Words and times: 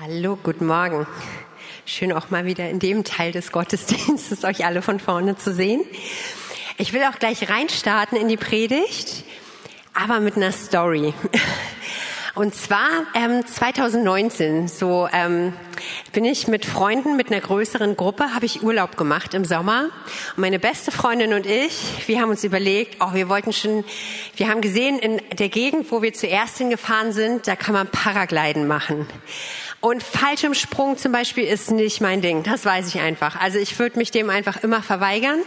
Hallo, 0.00 0.38
guten 0.40 0.66
Morgen. 0.66 1.08
Schön 1.84 2.12
auch 2.12 2.30
mal 2.30 2.44
wieder 2.44 2.70
in 2.70 2.78
dem 2.78 3.02
Teil 3.02 3.32
des 3.32 3.50
Gottesdienstes 3.50 4.44
euch 4.44 4.64
alle 4.64 4.80
von 4.80 5.00
vorne 5.00 5.36
zu 5.36 5.52
sehen. 5.52 5.80
Ich 6.76 6.92
will 6.92 7.02
auch 7.02 7.18
gleich 7.18 7.50
reinstarten 7.50 8.16
in 8.16 8.28
die 8.28 8.36
Predigt, 8.36 9.24
aber 9.94 10.20
mit 10.20 10.36
einer 10.36 10.52
Story. 10.52 11.14
Und 12.36 12.54
zwar 12.54 12.88
ähm, 13.14 13.44
2019, 13.44 14.68
so 14.68 15.08
ähm, 15.12 15.52
bin 16.12 16.24
ich 16.24 16.46
mit 16.46 16.64
Freunden, 16.64 17.16
mit 17.16 17.32
einer 17.32 17.40
größeren 17.40 17.96
Gruppe, 17.96 18.32
habe 18.32 18.46
ich 18.46 18.62
Urlaub 18.62 18.96
gemacht 18.96 19.34
im 19.34 19.44
Sommer. 19.44 19.90
Und 20.36 20.42
meine 20.42 20.60
beste 20.60 20.92
Freundin 20.92 21.34
und 21.34 21.46
ich, 21.46 22.06
wir 22.06 22.20
haben 22.20 22.30
uns 22.30 22.44
überlegt, 22.44 22.98
oh, 23.00 23.12
wir 23.14 23.28
wollten 23.28 23.52
schon, 23.52 23.84
wir 24.36 24.48
haben 24.48 24.60
gesehen, 24.60 25.00
in 25.00 25.20
der 25.36 25.48
Gegend, 25.48 25.90
wo 25.90 26.00
wir 26.00 26.14
zuerst 26.14 26.58
hingefahren 26.58 27.12
sind, 27.12 27.48
da 27.48 27.56
kann 27.56 27.74
man 27.74 27.88
Paragliden 27.88 28.68
machen. 28.68 29.08
Und 29.80 30.02
Fallschirmsprung 30.02 30.96
zum 30.96 31.12
Beispiel 31.12 31.44
ist 31.44 31.70
nicht 31.70 32.00
mein 32.00 32.20
Ding. 32.20 32.42
Das 32.42 32.64
weiß 32.64 32.88
ich 32.88 33.00
einfach. 33.00 33.40
Also 33.40 33.58
ich 33.58 33.78
würde 33.78 33.96
mich 33.98 34.10
dem 34.10 34.28
einfach 34.28 34.64
immer 34.64 34.82
verweigern. 34.82 35.38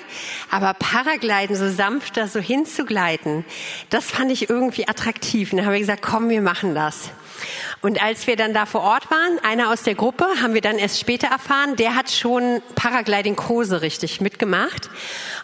Aber 0.50 0.74
Paragliden, 0.74 1.56
so 1.56 1.70
sanft 1.70 2.16
da 2.16 2.28
so 2.28 2.40
hinzugleiten, 2.40 3.44
das 3.90 4.06
fand 4.06 4.32
ich 4.32 4.50
irgendwie 4.50 4.88
attraktiv. 4.88 5.52
Und 5.52 5.58
dann 5.58 5.66
habe 5.66 5.76
ich 5.76 5.82
gesagt, 5.82 6.02
komm, 6.02 6.30
wir 6.30 6.42
machen 6.42 6.76
das. 6.76 7.10
Und 7.82 8.02
als 8.02 8.28
wir 8.28 8.36
dann 8.36 8.54
da 8.54 8.66
vor 8.66 8.82
Ort 8.82 9.10
waren, 9.10 9.40
einer 9.44 9.72
aus 9.72 9.84
der 9.84 9.96
Gruppe, 9.96 10.26
haben 10.42 10.54
wir 10.54 10.62
dann 10.62 10.78
erst 10.78 11.00
später 11.00 11.28
erfahren, 11.28 11.76
der 11.76 11.96
hat 11.96 12.12
schon 12.12 12.62
Paragliding-Kurse 12.76 13.82
richtig 13.82 14.22
mitgemacht. 14.22 14.90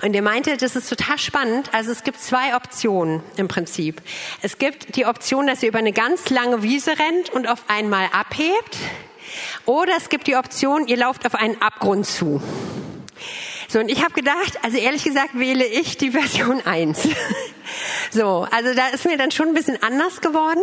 Und 0.01 0.13
der 0.13 0.21
meinte, 0.21 0.57
das 0.57 0.75
ist 0.75 0.89
total 0.89 1.17
spannend. 1.17 1.69
Also 1.73 1.91
es 1.91 2.03
gibt 2.03 2.19
zwei 2.19 2.55
Optionen 2.55 3.21
im 3.35 3.47
Prinzip. 3.47 4.01
Es 4.41 4.57
gibt 4.57 4.95
die 4.95 5.05
Option, 5.05 5.47
dass 5.47 5.63
ihr 5.63 5.69
über 5.69 5.79
eine 5.79 5.93
ganz 5.93 6.29
lange 6.29 6.63
Wiese 6.63 6.91
rennt 6.91 7.29
und 7.31 7.47
auf 7.47 7.63
einmal 7.67 8.07
abhebt. 8.11 8.77
Oder 9.65 9.93
es 9.97 10.09
gibt 10.09 10.27
die 10.27 10.35
Option, 10.35 10.87
ihr 10.87 10.97
lauft 10.97 11.25
auf 11.25 11.35
einen 11.35 11.61
Abgrund 11.61 12.05
zu. 12.05 12.41
So, 13.69 13.79
und 13.79 13.89
ich 13.89 14.01
habe 14.01 14.13
gedacht, 14.13 14.59
also 14.61 14.77
ehrlich 14.77 15.03
gesagt 15.03 15.37
wähle 15.37 15.65
ich 15.65 15.97
die 15.97 16.11
Version 16.11 16.61
1. 16.65 17.09
so, 18.11 18.47
also 18.49 18.73
da 18.73 18.87
ist 18.87 19.03
mir 19.05 19.17
dann 19.17 19.31
schon 19.31 19.49
ein 19.49 19.53
bisschen 19.53 19.81
anders 19.83 20.21
geworden. 20.21 20.61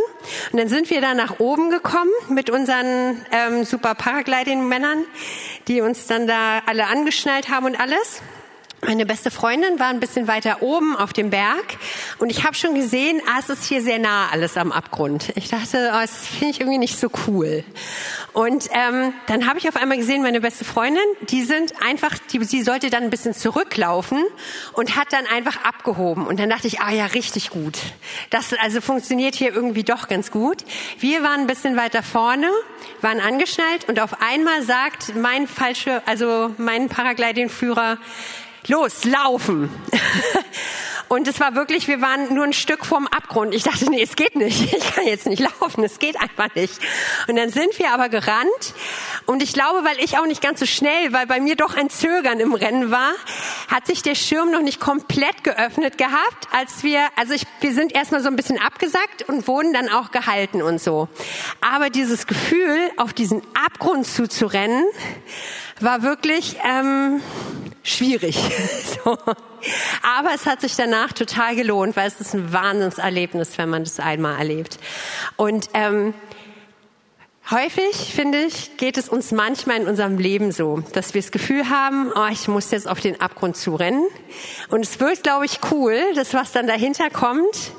Und 0.52 0.58
dann 0.58 0.69
sind 0.69 0.88
wir 0.88 1.02
da 1.02 1.12
nach 1.12 1.38
oben 1.38 1.69
gekommen 1.69 2.11
mit 2.30 2.48
unseren 2.48 3.24
ähm, 3.30 3.64
super 3.64 3.94
Paragliding-Männern, 3.94 5.05
die 5.69 5.83
uns 5.83 6.06
dann 6.06 6.27
da 6.27 6.62
alle 6.64 6.86
angeschnallt 6.86 7.50
haben 7.50 7.66
und 7.66 7.78
alles. 7.78 8.22
Meine 8.86 9.06
beste 9.06 9.30
Freundin 9.30 9.80
war 9.80 9.88
ein 9.88 9.98
bisschen 9.98 10.28
weiter 10.28 10.60
oben 10.60 10.94
auf 10.94 11.14
dem 11.14 11.30
Berg 11.30 11.78
und 12.18 12.28
ich 12.28 12.44
habe 12.44 12.54
schon 12.54 12.74
gesehen, 12.74 13.22
ah, 13.27 13.38
es 13.38 13.48
ist 13.48 13.64
hier 13.64 13.80
sehr 13.80 13.98
nah 13.98 14.28
alles 14.30 14.58
am 14.58 14.72
Abgrund. 14.72 15.32
Ich 15.36 15.48
dachte, 15.48 15.90
oh, 15.94 16.00
das 16.00 16.27
finde 16.27 16.50
ich 16.50 16.60
irgendwie 16.60 16.78
nicht 16.78 16.98
so 16.98 17.08
cool. 17.27 17.64
Und 18.34 18.68
ähm, 18.72 19.14
dann 19.27 19.48
habe 19.48 19.58
ich 19.58 19.68
auf 19.68 19.77
einmal 19.77 19.96
gesehen, 19.96 20.22
meine 20.22 20.40
beste 20.40 20.66
Freundin, 20.66 21.02
die 21.30 21.44
sind 21.44 21.72
einfach, 21.82 22.18
die, 22.32 22.44
sie 22.44 22.62
sollte 22.62 22.90
dann 22.90 23.05
ein 23.05 23.10
bisschen 23.10 23.32
zurücklaufen 23.32 24.22
und 24.74 24.96
hat 24.96 25.12
dann 25.12 25.27
einfach 25.27 25.64
abgehoben. 25.64 26.27
Und 26.27 26.38
dann 26.38 26.50
dachte 26.50 26.66
ich, 26.66 26.80
ah 26.80 26.90
ja, 26.90 27.06
richtig 27.06 27.50
gut. 27.50 27.78
Das 28.30 28.52
also 28.60 28.82
funktioniert 28.82 29.34
hier 29.34 29.55
irgendwie 29.55 29.84
doch 29.84 30.08
ganz 30.08 30.30
gut. 30.30 30.58
Wir 30.98 31.22
waren 31.22 31.40
ein 31.40 31.46
bisschen 31.46 31.77
weiter 31.77 32.02
vorne, 32.02 32.50
waren 33.00 33.20
angeschnallt 33.20 33.88
und 33.88 33.98
auf 33.98 34.20
einmal 34.20 34.62
sagt 34.62 35.16
mein 35.16 35.48
falsche, 35.48 36.02
also 36.06 36.55
mein 36.58 36.88
Paragliding-Führer, 36.88 37.98
los, 38.68 39.04
laufen. 39.04 39.70
Und 41.08 41.28
es 41.28 41.38
war 41.38 41.54
wirklich, 41.54 41.86
wir 41.86 42.00
waren 42.00 42.34
nur 42.34 42.44
ein 42.44 42.52
Stück 42.52 42.84
vorm 42.84 43.06
Abgrund. 43.06 43.54
Ich 43.54 43.62
dachte, 43.62 43.88
nee, 43.90 44.02
es 44.02 44.16
geht 44.16 44.36
nicht. 44.36 44.74
Ich 44.84 44.94
kann 44.94 45.06
jetzt 45.06 45.26
nicht 45.26 45.40
laufen. 45.40 45.82
Es 45.84 45.98
geht 45.98 46.20
einfach 46.20 46.54
nicht. 46.54 46.78
Und 47.28 47.36
dann 47.36 47.50
sind 47.50 47.78
wir 47.78 47.92
aber 47.92 48.08
gerannt. 48.08 48.74
Und 49.26 49.42
ich 49.42 49.52
glaube, 49.52 49.84
weil 49.84 49.98
ich 50.02 50.18
auch 50.18 50.26
nicht 50.26 50.42
ganz 50.42 50.60
so 50.60 50.66
schnell, 50.66 51.12
weil 51.12 51.26
bei 51.26 51.40
mir 51.40 51.56
doch 51.56 51.76
ein 51.76 51.90
Zögern 51.90 52.38
im 52.40 52.54
Rennen 52.54 52.90
war, 52.90 53.12
hat 53.68 53.86
sich 53.86 54.02
der 54.02 54.14
Schirm 54.14 54.50
noch 54.50 54.62
nicht 54.62 54.80
komplett 54.80 55.42
geöffnet 55.42 55.98
gehabt, 55.98 56.48
als 56.52 56.83
wir, 56.83 57.00
also 57.16 57.34
ich, 57.34 57.44
wir 57.60 57.72
sind 57.72 57.94
erstmal 57.94 58.22
so 58.22 58.28
ein 58.28 58.36
bisschen 58.36 58.58
abgesackt 58.58 59.22
und 59.28 59.48
wurden 59.48 59.72
dann 59.72 59.89
auch 59.89 60.10
gehalten 60.10 60.62
und 60.62 60.80
so. 60.80 61.08
Aber 61.60 61.90
dieses 61.90 62.27
Gefühl, 62.27 62.90
auf 62.96 63.12
diesen 63.12 63.42
Abgrund 63.66 64.06
zuzurennen, 64.06 64.84
war 65.80 66.02
wirklich 66.02 66.56
ähm, 66.64 67.20
schwierig. 67.84 68.36
so. 69.05 69.17
Aber 70.02 70.34
es 70.34 70.46
hat 70.46 70.61
sich 70.61 70.74
danach 70.74 71.12
total 71.12 71.55
gelohnt, 71.55 71.95
weil 71.96 72.08
es 72.08 72.20
ist 72.20 72.34
ein 72.34 72.52
Wahnsinnserlebnis, 72.52 73.56
wenn 73.56 73.68
man 73.68 73.84
das 73.84 74.00
einmal 74.00 74.39
erlebt. 74.39 74.78
Und 75.36 75.68
ähm, 75.74 76.14
Häufig, 77.50 78.14
finde 78.14 78.39
ich, 78.45 78.78
geht 78.78 78.96
es 78.96 79.11
uns 79.11 79.30
manchmal 79.30 79.83
in 79.83 79.86
unserem 79.86 80.17
Leben 80.17 80.50
so, 80.50 80.83
dass 80.95 81.12
wir 81.12 81.20
das 81.20 81.30
Gefühl 81.30 81.68
haben, 81.68 82.11
oh, 82.14 82.27
ich 82.33 82.48
muss 82.48 82.70
jetzt 82.70 82.89
auf 82.89 83.00
den 83.00 83.20
Abgrund 83.20 83.58
zurennen. 83.58 84.06
Und 84.70 84.80
es 84.80 84.98
wird, 84.98 85.22
glaube 85.22 85.45
ich, 85.45 85.61
cool, 85.70 85.95
das, 86.14 86.33
was 86.33 86.52
dann 86.52 86.66
dahinter 86.66 87.11
kommt. 87.11 87.72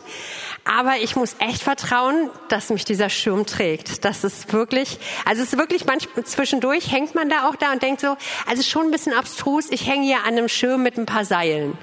Aber 0.67 0.97
ich 0.97 1.15
muss 1.15 1.35
echt 1.37 1.61
vertrauen, 1.61 2.31
dass 2.49 2.71
mich 2.71 2.85
dieser 2.85 3.09
Schirm 3.09 3.45
trägt. 3.45 4.03
Das 4.03 4.23
ist 4.23 4.51
wirklich, 4.51 4.97
also 5.23 5.43
es 5.43 5.53
ist 5.53 5.59
wirklich 5.59 5.85
manchmal 5.85 6.25
zwischendurch 6.25 6.91
hängt 6.91 7.13
man 7.13 7.29
da 7.29 7.47
auch 7.47 7.55
da 7.55 7.71
und 7.71 7.83
denkt 7.83 8.01
so, 8.01 8.17
also 8.47 8.63
schon 8.63 8.85
ein 8.85 8.91
bisschen 8.91 9.13
abstrus, 9.13 9.67
ich 9.69 9.87
hänge 9.87 10.05
hier 10.05 10.19
an 10.19 10.33
einem 10.33 10.49
Schirm 10.49 10.81
mit 10.81 10.97
ein 10.97 11.05
paar 11.05 11.23
Seilen. 11.23 11.77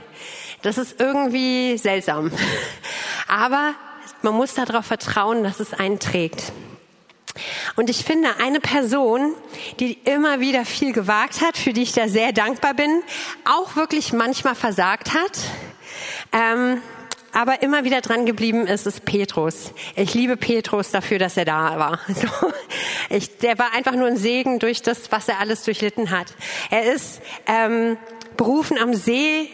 Das 0.62 0.78
ist 0.78 1.00
irgendwie 1.00 1.78
seltsam. 1.78 2.32
Aber 3.28 3.74
man 4.22 4.34
muss 4.34 4.54
darauf 4.54 4.86
vertrauen, 4.86 5.44
dass 5.44 5.60
es 5.60 5.74
einen 5.74 6.00
trägt. 6.00 6.52
Und 7.76 7.88
ich 7.88 8.04
finde, 8.04 8.28
eine 8.40 8.60
Person, 8.60 9.32
die 9.78 9.92
immer 10.04 10.40
wieder 10.40 10.64
viel 10.64 10.92
gewagt 10.92 11.40
hat, 11.40 11.56
für 11.56 11.72
die 11.72 11.82
ich 11.82 11.92
da 11.92 12.08
sehr 12.08 12.32
dankbar 12.32 12.74
bin, 12.74 13.02
auch 13.44 13.76
wirklich 13.76 14.12
manchmal 14.12 14.54
versagt 14.54 15.14
hat, 15.14 15.38
ähm, 16.32 16.82
aber 17.32 17.62
immer 17.62 17.84
wieder 17.84 18.00
dran 18.00 18.26
geblieben 18.26 18.66
ist, 18.66 18.86
ist 18.86 19.04
Petrus. 19.04 19.72
Ich 19.96 20.14
liebe 20.14 20.36
Petrus 20.36 20.90
dafür, 20.90 21.18
dass 21.18 21.36
er 21.36 21.44
da 21.44 21.78
war. 21.78 22.00
So, 22.22 22.28
ich, 23.10 23.38
der 23.38 23.58
war 23.58 23.74
einfach 23.74 23.94
nur 23.94 24.06
ein 24.06 24.16
Segen 24.16 24.58
durch 24.58 24.82
das, 24.82 25.10
was 25.10 25.28
er 25.28 25.40
alles 25.40 25.64
durchlitten 25.64 26.10
hat. 26.10 26.26
Er 26.70 26.92
ist 26.92 27.20
ähm, 27.46 27.96
berufen 28.36 28.78
am 28.78 28.94
See 28.94 29.48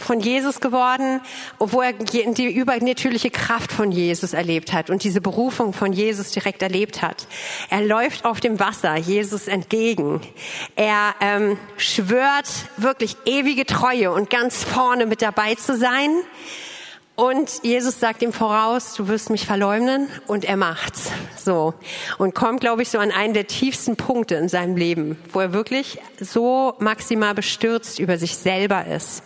von 0.00 0.20
Jesus 0.20 0.60
geworden, 0.60 1.20
obwohl 1.58 1.84
er 1.84 1.92
die 1.92 2.52
übernatürliche 2.52 3.30
Kraft 3.30 3.72
von 3.72 3.92
Jesus 3.92 4.32
erlebt 4.32 4.72
hat 4.72 4.90
und 4.90 5.04
diese 5.04 5.20
Berufung 5.20 5.72
von 5.72 5.92
Jesus 5.92 6.32
direkt 6.32 6.62
erlebt 6.62 7.02
hat. 7.02 7.26
Er 7.68 7.82
läuft 7.82 8.24
auf 8.24 8.40
dem 8.40 8.58
Wasser 8.58 8.96
Jesus 8.96 9.46
entgegen. 9.46 10.20
Er 10.74 11.14
ähm, 11.20 11.58
schwört 11.76 12.48
wirklich 12.76 13.16
ewige 13.24 13.66
Treue 13.66 14.10
und 14.10 14.30
ganz 14.30 14.64
vorne 14.64 15.06
mit 15.06 15.22
dabei 15.22 15.54
zu 15.54 15.76
sein. 15.76 16.10
Und 17.20 17.62
Jesus 17.62 18.00
sagt 18.00 18.22
ihm 18.22 18.32
voraus, 18.32 18.94
du 18.94 19.06
wirst 19.08 19.28
mich 19.28 19.44
verleugnen 19.44 20.08
und 20.26 20.46
er 20.46 20.56
macht's. 20.56 21.10
So. 21.36 21.74
Und 22.16 22.34
kommt, 22.34 22.62
glaube 22.62 22.80
ich, 22.80 22.88
so 22.88 22.98
an 22.98 23.10
einen 23.10 23.34
der 23.34 23.46
tiefsten 23.46 23.96
Punkte 23.96 24.36
in 24.36 24.48
seinem 24.48 24.74
Leben, 24.74 25.18
wo 25.30 25.40
er 25.40 25.52
wirklich 25.52 25.98
so 26.18 26.76
maximal 26.78 27.34
bestürzt 27.34 27.98
über 27.98 28.16
sich 28.16 28.38
selber 28.38 28.86
ist. 28.86 29.22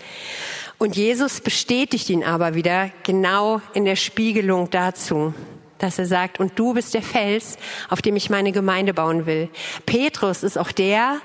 Und 0.76 0.96
Jesus 0.96 1.40
bestätigt 1.40 2.10
ihn 2.10 2.24
aber 2.24 2.56
wieder 2.56 2.90
genau 3.04 3.60
in 3.74 3.84
der 3.84 3.94
Spiegelung 3.94 4.70
dazu, 4.70 5.32
dass 5.78 5.96
er 5.96 6.06
sagt, 6.06 6.40
und 6.40 6.58
du 6.58 6.74
bist 6.74 6.94
der 6.94 7.02
Fels, 7.02 7.58
auf 7.90 8.02
dem 8.02 8.16
ich 8.16 8.28
meine 8.28 8.50
Gemeinde 8.50 8.92
bauen 8.92 9.24
will. 9.24 9.50
Petrus 9.86 10.42
ist 10.42 10.58
auch 10.58 10.72
der, 10.72 11.20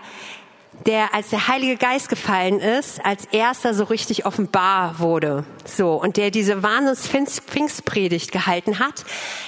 der, 0.85 1.13
als 1.13 1.29
der 1.29 1.47
Heilige 1.47 1.77
Geist 1.77 2.09
gefallen 2.09 2.59
ist, 2.59 3.03
als 3.05 3.25
erster 3.25 3.73
so 3.73 3.83
richtig 3.85 4.25
offenbar 4.25 4.99
wurde. 4.99 5.43
So. 5.65 5.93
Und 5.93 6.17
der 6.17 6.31
diese 6.31 6.63
Wahnsinns-Pfingstpredigt 6.63 8.31
gehalten 8.31 8.79
hat, 8.79 9.05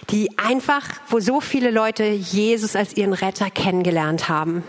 die 0.10 0.38
einfach, 0.38 0.84
wo 1.10 1.20
so 1.20 1.42
viele 1.42 1.72
Leute 1.72 2.04
Jesus 2.06 2.76
als 2.76 2.96
ihren 2.96 3.14
Retter 3.14 3.50
kennengelernt 3.50 4.30
haben. 4.30 4.64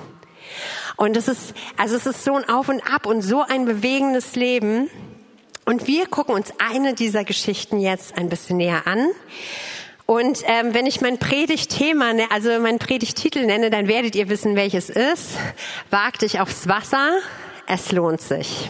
Und 0.97 1.17
es 1.17 1.29
ist, 1.29 1.55
also 1.77 1.97
es 1.97 2.07
ist 2.07 2.25
so 2.25 2.37
ein 2.37 2.49
Auf 2.49 2.69
und 2.69 2.81
Ab 2.83 3.07
und 3.07 3.23
so 3.23 3.43
ein 3.43 3.65
bewegendes 3.65 4.37
Leben. 4.37 4.89
Und 5.65 5.87
wir 5.87 6.07
gucken 6.07 6.35
uns 6.35 6.53
eine 6.59 6.95
dieser 6.95 7.25
Geschichten 7.25 7.81
jetzt 7.81 8.17
ein 8.17 8.29
bisschen 8.29 8.57
näher 8.57 8.87
an. 8.87 9.09
Und 10.13 10.43
ähm, 10.45 10.75
wenn 10.75 10.85
ich 10.85 11.01
mein 11.01 11.17
Predigtthema, 11.17 12.13
ne, 12.13 12.25
also 12.29 12.51
mein 12.61 12.79
Predigtitel 12.79 13.47
nenne, 13.47 13.71
dann 13.71 13.89
werdet 13.89 14.15
ihr 14.15 14.29
wissen, 14.29 14.57
welches 14.57 14.91
ist. 14.91 15.39
Wag 15.89 16.19
dich 16.19 16.39
aufs 16.39 16.69
Wasser, 16.69 17.17
es 17.67 17.93
lohnt 17.93 18.21
sich. 18.21 18.69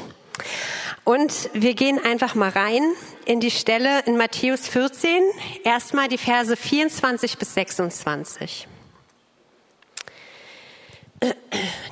Und 1.03 1.51
wir 1.53 1.75
gehen 1.75 1.99
einfach 1.99 2.37
mal 2.37 2.51
rein 2.51 2.85
in 3.25 3.41
die 3.41 3.51
Stelle 3.51 4.05
in 4.07 4.17
Matthäus 4.17 4.69
14, 4.69 5.21
erstmal 5.65 6.07
die 6.07 6.17
Verse 6.17 6.57
24 6.57 7.37
bis 7.37 7.55
26. 7.55 8.69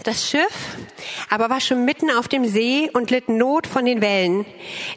Das 0.04 0.30
Schiff 0.30 0.76
aber 1.28 1.50
war 1.50 1.60
schon 1.60 1.84
mitten 1.84 2.12
auf 2.12 2.28
dem 2.28 2.44
See 2.44 2.88
und 2.92 3.10
litt 3.10 3.28
Not 3.28 3.66
von 3.66 3.84
den 3.84 4.00
Wellen, 4.00 4.46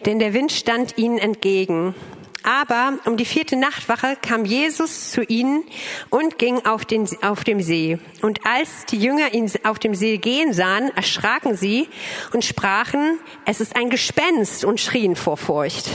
denn 0.06 0.20
der 0.20 0.36
Wind 0.36 0.52
stand 0.52 1.00
ihnen 1.00 1.18
entgegen. 1.18 1.96
Aber 2.44 3.00
um 3.06 3.16
die 3.16 3.26
vierte 3.26 3.56
Nachtwache 3.56 4.18
kam 4.22 4.44
Jesus 4.44 5.12
zu 5.12 5.24
ihnen 5.24 5.64
und 6.10 6.38
ging 6.38 6.66
auf, 6.66 6.84
den, 6.84 7.08
auf 7.24 7.46
dem 7.46 7.62
See. 7.62 8.00
Und 8.22 8.46
als 8.46 8.86
die 8.90 9.00
Jünger 9.00 9.34
ihn 9.34 9.50
auf 9.64 9.80
dem 9.80 9.96
See 9.96 10.18
gehen 10.18 10.52
sahen, 10.52 10.92
erschraken 10.96 11.56
sie 11.56 11.88
und 12.34 12.44
sprachen, 12.44 13.18
es 13.46 13.62
ist 13.62 13.78
ein 13.78 13.90
Gespenst 13.90 14.66
und 14.66 14.82
schrien 14.82 15.16
vor 15.16 15.38
Furcht. 15.38 15.90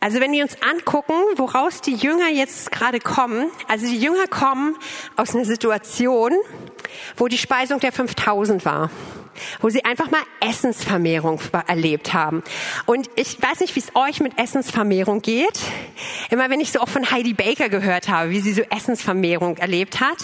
Also 0.00 0.20
wenn 0.20 0.32
wir 0.32 0.42
uns 0.42 0.56
angucken, 0.60 1.14
woraus 1.36 1.80
die 1.80 1.94
Jünger 1.94 2.28
jetzt 2.28 2.72
gerade 2.72 2.98
kommen, 2.98 3.50
also 3.68 3.86
die 3.86 3.98
Jünger 3.98 4.26
kommen 4.26 4.76
aus 5.16 5.34
einer 5.34 5.44
Situation, 5.44 6.32
wo 7.16 7.28
die 7.28 7.38
Speisung 7.38 7.80
der 7.80 7.92
5000 7.92 8.64
war 8.64 8.90
wo 9.60 9.68
sie 9.68 9.84
einfach 9.84 10.10
mal 10.10 10.22
Essensvermehrung 10.40 11.40
erlebt 11.66 12.12
haben. 12.12 12.42
Und 12.86 13.08
ich 13.16 13.40
weiß 13.40 13.60
nicht, 13.60 13.74
wie 13.76 13.80
es 13.80 13.94
euch 13.94 14.20
mit 14.20 14.38
Essensvermehrung 14.38 15.22
geht. 15.22 15.58
Immer 16.30 16.50
wenn 16.50 16.60
ich 16.60 16.72
so 16.72 16.80
auch 16.80 16.88
von 16.88 17.10
Heidi 17.10 17.32
Baker 17.32 17.68
gehört 17.68 18.08
habe, 18.08 18.30
wie 18.30 18.40
sie 18.40 18.52
so 18.52 18.62
Essensvermehrung 18.62 19.56
erlebt 19.58 20.00
hat, 20.00 20.18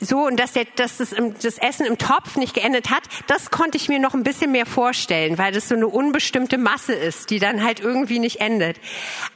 so 0.00 0.26
und 0.26 0.38
dass, 0.38 0.52
der, 0.52 0.64
dass 0.76 0.98
das, 0.98 1.14
das 1.42 1.58
Essen 1.58 1.84
im 1.84 1.98
Topf 1.98 2.36
nicht 2.36 2.54
geendet 2.54 2.90
hat, 2.90 3.02
das 3.26 3.50
konnte 3.50 3.76
ich 3.76 3.88
mir 3.88 3.98
noch 3.98 4.14
ein 4.14 4.22
bisschen 4.22 4.52
mehr 4.52 4.66
vorstellen, 4.66 5.38
weil 5.38 5.52
das 5.52 5.68
so 5.68 5.74
eine 5.74 5.88
unbestimmte 5.88 6.56
Masse 6.56 6.94
ist, 6.94 7.30
die 7.30 7.38
dann 7.38 7.64
halt 7.64 7.80
irgendwie 7.80 8.18
nicht 8.20 8.40
endet. 8.40 8.78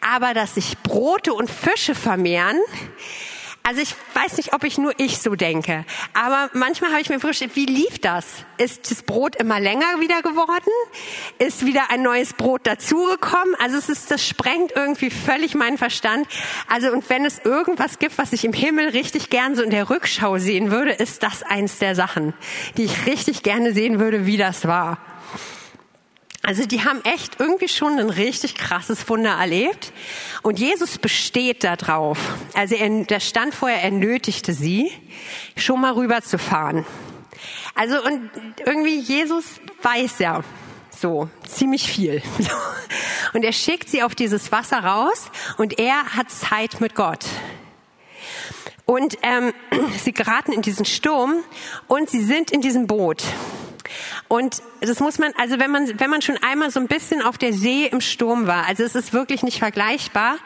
Aber 0.01 0.35
dass 0.35 0.55
sich 0.55 0.79
Brote 0.79 1.35
und 1.35 1.51
Fische 1.51 1.95
vermehren, 1.95 2.59
also 3.63 3.81
ich 3.81 3.95
weiß 4.15 4.39
nicht, 4.39 4.55
ob 4.55 4.65
ich 4.65 4.79
nur 4.79 4.93
ich 4.99 5.19
so 5.19 5.35
denke, 5.35 5.85
aber 6.15 6.51
manchmal 6.53 6.91
habe 6.91 7.01
ich 7.01 7.09
mir 7.11 7.21
vorgestellt, 7.21 7.53
wie 7.55 7.67
lief 7.67 7.99
das? 8.01 8.27
Ist 8.59 8.91
das 8.91 9.03
Brot 9.03 9.37
immer 9.37 9.61
länger 9.61 10.01
wieder 10.01 10.21
geworden? 10.23 10.71
Ist 11.39 11.65
wieder 11.65 11.91
ein 11.91 12.03
neues 12.03 12.33
Brot 12.33 12.67
dazugekommen? 12.67 13.55
Also 13.61 13.79
es 13.79 13.89
ist, 13.89 14.11
das 14.11 14.27
sprengt 14.27 14.73
irgendwie 14.75 15.11
völlig 15.11 15.55
meinen 15.55 15.79
Verstand. 15.79 16.27
Also 16.69 16.91
und 16.91 17.09
wenn 17.09 17.25
es 17.25 17.39
irgendwas 17.39 17.99
gibt, 17.99 18.19
was 18.19 18.33
ich 18.33 18.45
im 18.45 18.53
Himmel 18.53 18.89
richtig 18.89 19.31
gern 19.31 19.55
so 19.55 19.63
in 19.63 19.71
der 19.71 19.91
Rückschau 19.91 20.39
sehen 20.39 20.71
würde, 20.71 20.93
ist 20.93 21.23
das 21.23 21.43
eins 21.43 21.79
der 21.79 21.95
Sachen, 21.95 22.35
die 22.77 22.85
ich 22.85 23.07
richtig 23.07 23.43
gerne 23.43 23.73
sehen 23.73 24.01
würde, 24.01 24.27
wie 24.27 24.37
das 24.37 24.67
war. 24.67 24.99
Also 26.45 26.67
die 26.67 26.85
haben 26.85 27.01
echt 27.05 27.39
irgendwie 27.39 27.69
schon 27.69 27.99
ein 28.01 28.11
richtig 28.11 28.57
krasses 28.57 29.09
Wunder 29.09 29.31
erlebt. 29.31 29.93
Und 30.43 30.59
Jesus 30.59 30.99
besteht 30.99 31.63
da 31.63 31.77
drauf. 31.77 32.19
Also 32.55 32.75
er, 32.75 33.05
der 33.05 33.21
stand 33.21 33.55
vorher, 33.55 33.83
er 33.83 33.93
nötigte 33.93 34.53
sie, 34.53 34.91
schon 35.57 35.81
mal 35.81 35.93
rüberzufahren. 35.93 36.85
Also 37.75 38.03
und 38.05 38.31
irgendwie 38.67 38.99
Jesus 38.99 39.45
weiß 39.83 40.19
ja 40.19 40.43
so 40.91 41.29
ziemlich 41.49 41.89
viel. 41.89 42.23
Und 43.33 43.45
er 43.45 43.53
schickt 43.53 43.89
sie 43.89 44.03
auf 44.03 44.15
dieses 44.15 44.53
Wasser 44.53 44.85
raus 44.85 45.31
und 45.57 45.79
er 45.79 46.15
hat 46.17 46.31
Zeit 46.31 46.83
mit 46.83 46.95
Gott. 46.95 47.25
Und 48.85 49.17
ähm, 49.23 49.55
sie 50.05 50.13
geraten 50.13 50.53
in 50.53 50.61
diesen 50.61 50.85
Sturm 50.85 51.43
und 51.89 52.11
sie 52.11 52.23
sind 52.23 52.51
in 52.51 52.61
diesem 52.61 52.87
Boot. 52.87 53.23
Und 54.29 54.63
das 54.81 55.01
muss 55.01 55.19
man, 55.19 55.33
also 55.39 55.59
wenn 55.59 55.71
man, 55.71 55.99
wenn 55.99 56.11
man 56.11 56.23
schon 56.23 56.37
einmal 56.43 56.71
so 56.71 56.81
ein 56.81 56.89
bisschen 56.89 57.23
auf 57.23 57.39
der 57.39 57.53
See 57.53 57.87
im 57.87 58.01
Sturm 58.01 58.47
war, 58.47 58.67
also 58.67 58.83
es 58.83 58.95
ist 58.95 59.13
wirklich 59.13 59.43
nicht 59.43 59.59
vergleichbar, 59.59 60.37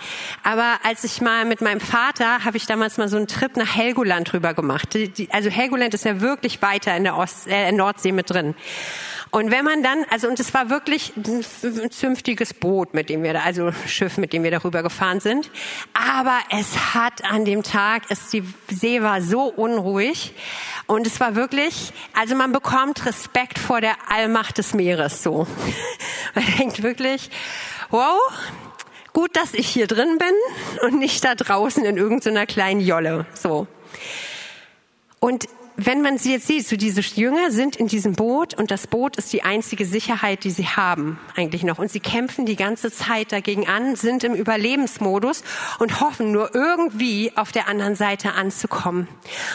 aber 0.42 0.78
als 0.82 1.04
ich 1.04 1.20
mal 1.20 1.44
mit 1.44 1.60
meinem 1.60 1.80
Vater, 1.80 2.44
habe 2.44 2.56
ich 2.56 2.66
damals 2.66 2.98
mal 2.98 3.08
so 3.08 3.16
einen 3.16 3.26
Trip 3.26 3.56
nach 3.56 3.76
Helgoland 3.76 4.32
drüber 4.32 4.54
gemacht. 4.54 4.96
Also 5.30 5.50
Helgoland 5.50 5.94
ist 5.94 6.04
ja 6.04 6.20
wirklich 6.20 6.62
weiter 6.62 6.96
in 6.96 7.04
der 7.04 7.16
Ost, 7.16 7.46
äh, 7.46 7.72
Nordsee 7.72 8.12
mit 8.12 8.30
drin. 8.30 8.54
Und 9.36 9.50
wenn 9.50 9.66
man 9.66 9.82
dann, 9.82 10.06
also 10.08 10.28
und 10.28 10.40
es 10.40 10.54
war 10.54 10.70
wirklich 10.70 11.12
ein 11.14 11.90
zünftiges 11.90 12.54
Boot, 12.54 12.94
mit 12.94 13.10
dem 13.10 13.22
wir 13.22 13.34
da, 13.34 13.40
also 13.40 13.70
Schiff, 13.86 14.16
mit 14.16 14.32
dem 14.32 14.44
wir 14.44 14.50
darüber 14.50 14.82
gefahren 14.82 15.20
sind. 15.20 15.50
Aber 15.92 16.38
es 16.48 16.94
hat 16.94 17.22
an 17.22 17.44
dem 17.44 17.62
Tag, 17.62 18.04
es, 18.08 18.30
die 18.30 18.42
See 18.70 19.02
war 19.02 19.20
so 19.20 19.42
unruhig 19.42 20.32
und 20.86 21.06
es 21.06 21.20
war 21.20 21.34
wirklich, 21.34 21.92
also 22.18 22.34
man 22.34 22.50
bekommt 22.50 23.04
Respekt 23.04 23.58
vor 23.58 23.82
der 23.82 23.96
Allmacht 24.08 24.56
des 24.56 24.72
Meeres 24.72 25.22
so. 25.22 25.46
Man 26.34 26.44
denkt 26.58 26.82
wirklich, 26.82 27.28
wow, 27.90 28.18
gut, 29.12 29.36
dass 29.36 29.52
ich 29.52 29.68
hier 29.68 29.86
drin 29.86 30.16
bin 30.16 30.88
und 30.88 30.98
nicht 30.98 31.22
da 31.26 31.34
draußen 31.34 31.84
in 31.84 31.98
irgendeiner 31.98 32.46
kleinen 32.46 32.80
Jolle, 32.80 33.26
so. 33.34 33.66
Und 35.20 35.46
wenn 35.76 36.00
man 36.00 36.17
sie 36.17 36.32
jetzt 36.32 36.46
sieht, 36.46 36.67
so 36.67 36.76
diese 36.76 37.00
Jünger 37.02 37.50
sind 37.50 37.76
in 37.76 37.87
diesem 37.87 38.14
Boot 38.14 38.55
und 38.55 38.70
das 38.70 38.87
Boot 38.87 39.17
ist 39.17 39.32
die 39.32 39.43
einzige 39.43 39.84
Sicherheit, 39.84 40.44
die 40.44 40.50
sie 40.50 40.67
haben 40.67 41.20
eigentlich 41.37 41.64
noch. 41.64 41.78
Und 41.78 41.90
sie 41.90 42.00
kämpfen 42.00 42.46
die 42.46 42.56
ganze 42.56 42.90
Zeit 42.90 43.31
dagegen 43.31 43.69
an, 43.69 43.94
sind 43.94 44.25
im 44.25 44.34
Überlebensmodus 44.34 45.44
und 45.78 46.00
hoffen 46.00 46.32
nur 46.32 46.55
irgendwie 46.55 47.32
auf 47.37 47.52
der 47.52 47.69
anderen 47.69 47.94
Seite 47.94 48.32
anzukommen. 48.32 49.06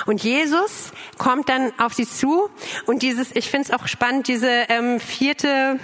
Und 0.05 0.23
Jesus 0.23 0.91
kommt 1.17 1.49
dann 1.49 1.71
auf 1.79 1.93
sie 1.93 2.07
zu 2.07 2.49
und 2.85 3.01
dieses, 3.01 3.35
ich 3.35 3.49
finde 3.49 3.69
es 3.69 3.79
auch 3.79 3.87
spannend, 3.87 4.27
diese 4.27 4.49
ähm, 4.69 4.99
vierte, 4.99 5.79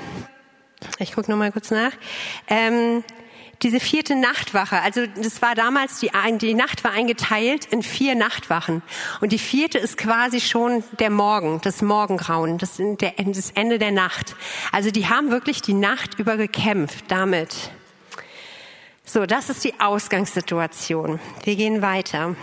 ich 0.99 1.13
gucke 1.13 1.31
noch 1.31 1.37
mal 1.37 1.51
kurz 1.51 1.71
nach, 1.71 1.91
ähm, 2.47 3.03
diese 3.63 3.79
vierte 3.79 4.15
Nachtwache, 4.15 4.81
also 4.81 5.05
das 5.07 5.41
war 5.41 5.55
damals, 5.55 5.99
die, 5.99 6.11
die 6.39 6.53
Nacht 6.53 6.83
war 6.83 6.91
eingeteilt 6.91 7.65
in 7.65 7.81
vier 7.81 8.15
Nachtwachen. 8.15 8.83
Und 9.19 9.31
die 9.31 9.39
vierte 9.39 9.79
ist 9.79 9.97
quasi 9.97 10.39
schon 10.39 10.83
der 10.99 11.09
Morgen, 11.09 11.59
das 11.63 11.81
Morgengrauen, 11.81 12.57
das, 12.57 12.77
der, 12.77 13.13
das 13.17 13.51
Ende 13.51 13.79
der 13.79 13.91
Nacht. 13.91 14.35
Also 14.71 14.91
die 14.91 15.07
haben 15.07 15.31
wirklich 15.31 15.61
die 15.61 15.73
Nacht 15.73 16.19
über 16.19 16.37
gekämpft 16.37 17.05
damit. 17.07 17.71
So, 19.05 19.25
das 19.25 19.49
ist 19.49 19.63
die 19.63 19.79
Ausgangssituation. 19.79 21.19
Wir 21.43 21.55
gehen 21.55 21.81
weiter. 21.81 22.35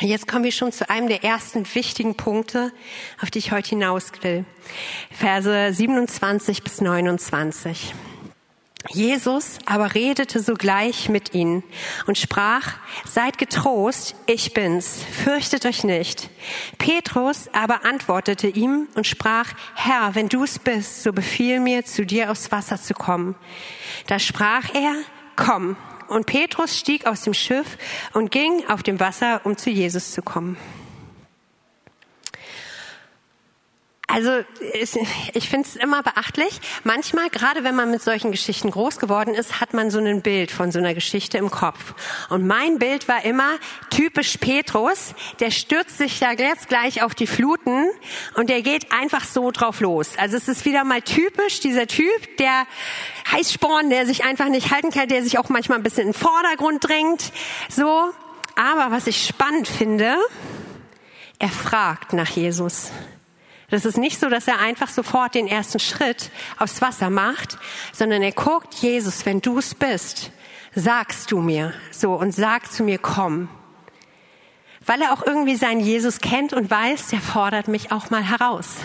Jetzt 0.00 0.28
kommen 0.28 0.44
wir 0.44 0.52
schon 0.52 0.72
zu 0.72 0.88
einem 0.90 1.08
der 1.08 1.24
ersten 1.24 1.64
wichtigen 1.74 2.16
Punkte, 2.16 2.72
auf 3.20 3.30
die 3.30 3.38
ich 3.38 3.50
heute 3.50 3.70
hinaus 3.70 4.12
will. 4.22 4.44
Verse 5.10 5.72
27 5.72 6.62
bis 6.62 6.80
29. 6.80 7.94
Jesus 8.86 9.58
aber 9.66 9.94
redete 9.94 10.40
sogleich 10.40 11.08
mit 11.08 11.34
ihnen 11.34 11.64
und 12.06 12.16
sprach, 12.16 12.76
seid 13.04 13.36
getrost, 13.36 14.14
ich 14.26 14.54
bin's, 14.54 15.02
fürchtet 15.24 15.66
euch 15.66 15.82
nicht. 15.82 16.30
Petrus 16.78 17.48
aber 17.52 17.84
antwortete 17.84 18.46
ihm 18.46 18.86
und 18.94 19.06
sprach, 19.06 19.52
Herr, 19.74 20.14
wenn 20.14 20.28
du's 20.28 20.60
bist, 20.60 21.02
so 21.02 21.12
befiehl 21.12 21.58
mir, 21.58 21.84
zu 21.84 22.06
dir 22.06 22.30
aufs 22.30 22.52
Wasser 22.52 22.80
zu 22.80 22.94
kommen. 22.94 23.34
Da 24.06 24.18
sprach 24.20 24.72
er, 24.74 24.94
komm. 25.34 25.76
Und 26.06 26.26
Petrus 26.26 26.78
stieg 26.78 27.04
aus 27.06 27.22
dem 27.22 27.34
Schiff 27.34 27.76
und 28.14 28.30
ging 28.30 28.64
auf 28.68 28.82
dem 28.82 29.00
Wasser, 29.00 29.42
um 29.44 29.56
zu 29.56 29.70
Jesus 29.70 30.12
zu 30.12 30.22
kommen. 30.22 30.56
Also 34.10 34.42
ich 34.72 35.48
finde 35.50 35.68
es 35.68 35.76
immer 35.76 36.02
beachtlich. 36.02 36.60
Manchmal, 36.82 37.28
gerade 37.28 37.62
wenn 37.62 37.74
man 37.74 37.90
mit 37.90 38.02
solchen 38.02 38.30
Geschichten 38.30 38.70
groß 38.70 38.98
geworden 38.98 39.34
ist, 39.34 39.60
hat 39.60 39.74
man 39.74 39.90
so 39.90 39.98
ein 39.98 40.22
Bild 40.22 40.50
von 40.50 40.72
so 40.72 40.78
einer 40.78 40.94
Geschichte 40.94 41.36
im 41.36 41.50
Kopf. 41.50 41.78
Und 42.30 42.46
mein 42.46 42.78
Bild 42.78 43.06
war 43.06 43.22
immer 43.26 43.50
typisch 43.90 44.38
Petrus, 44.38 45.14
der 45.40 45.50
stürzt 45.50 45.98
sich 45.98 46.18
da 46.20 46.32
jetzt 46.32 46.68
gleich 46.68 47.02
auf 47.02 47.14
die 47.14 47.26
Fluten 47.26 47.84
und 48.34 48.48
der 48.48 48.62
geht 48.62 48.90
einfach 48.92 49.24
so 49.24 49.50
drauf 49.50 49.80
los. 49.80 50.12
Also 50.16 50.38
es 50.38 50.48
ist 50.48 50.64
wieder 50.64 50.84
mal 50.84 51.02
typisch 51.02 51.60
dieser 51.60 51.86
Typ, 51.86 52.38
der 52.38 52.66
Heißsporn, 53.30 53.90
der 53.90 54.06
sich 54.06 54.24
einfach 54.24 54.48
nicht 54.48 54.72
halten 54.72 54.90
kann, 54.90 55.08
der 55.08 55.22
sich 55.22 55.38
auch 55.38 55.50
manchmal 55.50 55.78
ein 55.78 55.82
bisschen 55.82 56.06
in 56.06 56.12
den 56.12 56.18
Vordergrund 56.18 56.82
drängt. 56.82 57.30
So. 57.68 58.10
Aber 58.56 58.90
was 58.90 59.06
ich 59.06 59.26
spannend 59.26 59.68
finde, 59.68 60.16
er 61.38 61.50
fragt 61.50 62.14
nach 62.14 62.30
Jesus. 62.30 62.90
Das 63.70 63.84
ist 63.84 63.98
nicht 63.98 64.18
so, 64.18 64.30
dass 64.30 64.48
er 64.48 64.60
einfach 64.60 64.88
sofort 64.88 65.34
den 65.34 65.46
ersten 65.46 65.78
Schritt 65.78 66.30
aufs 66.56 66.80
Wasser 66.80 67.10
macht, 67.10 67.58
sondern 67.92 68.22
er 68.22 68.32
guckt, 68.32 68.74
Jesus, 68.74 69.26
wenn 69.26 69.42
du 69.42 69.58
es 69.58 69.74
bist, 69.74 70.30
sagst 70.74 71.30
du 71.30 71.40
mir 71.40 71.74
so 71.90 72.14
und 72.14 72.32
sag 72.32 72.72
zu 72.72 72.82
mir, 72.82 72.98
komm. 72.98 73.48
Weil 74.86 75.02
er 75.02 75.12
auch 75.12 75.22
irgendwie 75.26 75.56
seinen 75.56 75.80
Jesus 75.80 76.20
kennt 76.20 76.54
und 76.54 76.70
weiß, 76.70 77.08
der 77.08 77.20
fordert 77.20 77.68
mich 77.68 77.92
auch 77.92 78.08
mal 78.08 78.22
heraus. 78.22 78.76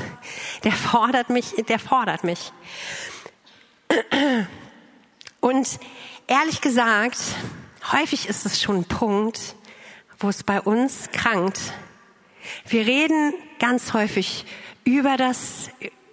Der 0.66 0.74
fordert 0.74 1.30
mich, 1.30 1.56
der 1.70 1.80
fordert 1.80 2.26
mich. 2.26 2.52
Und 5.40 5.80
ehrlich 6.28 6.60
gesagt, 6.60 7.20
häufig 7.94 8.28
ist 8.28 8.46
es 8.46 8.62
schon 8.62 8.78
ein 8.78 8.86
Punkt, 8.86 9.56
wo 10.20 10.28
es 10.28 10.44
bei 10.44 10.60
uns 10.60 11.10
krankt. 11.12 11.60
Wir 12.68 12.86
reden 12.86 13.34
ganz 13.60 13.94
häufig 13.94 14.46
über 14.86 15.18
das 15.18 15.70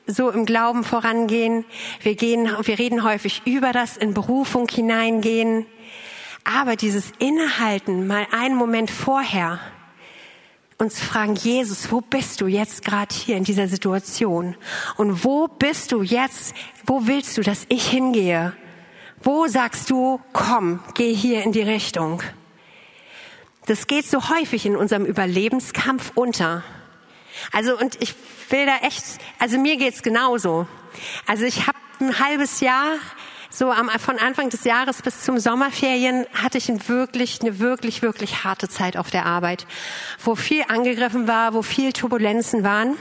so 0.07 0.31
im 0.31 0.45
Glauben 0.45 0.85
vorangehen. 0.85 1.65
Wir 2.03 2.15
gehen, 2.15 2.49
wir 2.63 2.79
reden 2.79 3.05
häufig 3.05 3.43
über 3.45 3.73
das 3.73 3.97
in 3.97 4.15
Berufung 4.15 4.69
hineingehen. 4.69 5.67
Aber 6.45 6.77
dieses 6.77 7.13
Innehalten, 7.19 8.07
mal 8.07 8.27
einen 8.33 8.57
Moment 8.57 8.91
vorher, 8.91 9.61
uns 10.79 10.99
fragen, 10.99 11.35
Jesus, 11.35 11.93
wo 11.93 12.01
bist 12.01 12.41
du 12.41 12.47
jetzt 12.47 12.85
gerade 12.85 13.15
hier 13.15 13.37
in 13.37 13.45
dieser 13.45 13.69
Situation? 13.69 14.57
Und 14.97 15.25
wo 15.25 15.47
bist 15.47 15.93
du 15.93 16.03
jetzt? 16.03 16.55
Wo 16.87 17.07
willst 17.07 17.37
du, 17.37 17.43
dass 17.43 17.67
ich 17.69 17.87
hingehe? 17.89 18.55
Wo 19.23 19.47
sagst 19.47 19.91
du, 19.91 20.21
komm, 20.33 20.81
geh 20.95 21.13
hier 21.13 21.43
in 21.43 21.53
die 21.53 21.61
Richtung? 21.61 22.23
Das 23.67 23.87
geht 23.87 24.07
so 24.07 24.31
häufig 24.31 24.65
in 24.65 24.75
unserem 24.75 25.05
Überlebenskampf 25.05 26.13
unter. 26.15 26.65
Also 27.53 27.79
und 27.79 28.01
ich 28.03 28.15
will 28.51 28.67
da 28.67 28.79
echt, 28.87 29.05
also 29.39 29.59
mir 29.59 29.77
geht's 29.77 30.03
genauso. 30.03 30.67
Also 31.27 31.45
ich 31.45 31.67
habe 31.67 31.79
ein 32.01 32.19
halbes 32.19 32.61
Jahr 32.61 32.97
so 33.51 33.71
am, 33.71 33.91
von 33.91 34.19
Anfang 34.19 34.49
des 34.49 34.65
Jahres 34.65 35.03
bis 35.03 35.23
zum 35.23 35.39
Sommerferien 35.39 36.27
hatte 36.35 36.59
ich 36.59 36.69
ein 36.69 36.89
wirklich, 36.89 37.41
eine 37.41 37.59
wirklich, 37.59 38.01
wirklich 38.01 38.45
harte 38.45 38.69
Zeit 38.69 38.97
auf 38.97 39.11
der 39.11 39.27
Arbeit, 39.27 39.67
wo 40.25 40.37
viel 40.37 40.63
angegriffen 40.69 41.27
war, 41.27 41.53
wo 41.53 41.63
viel 41.63 41.93
Turbulenzen 41.93 42.63
waren. 42.63 42.97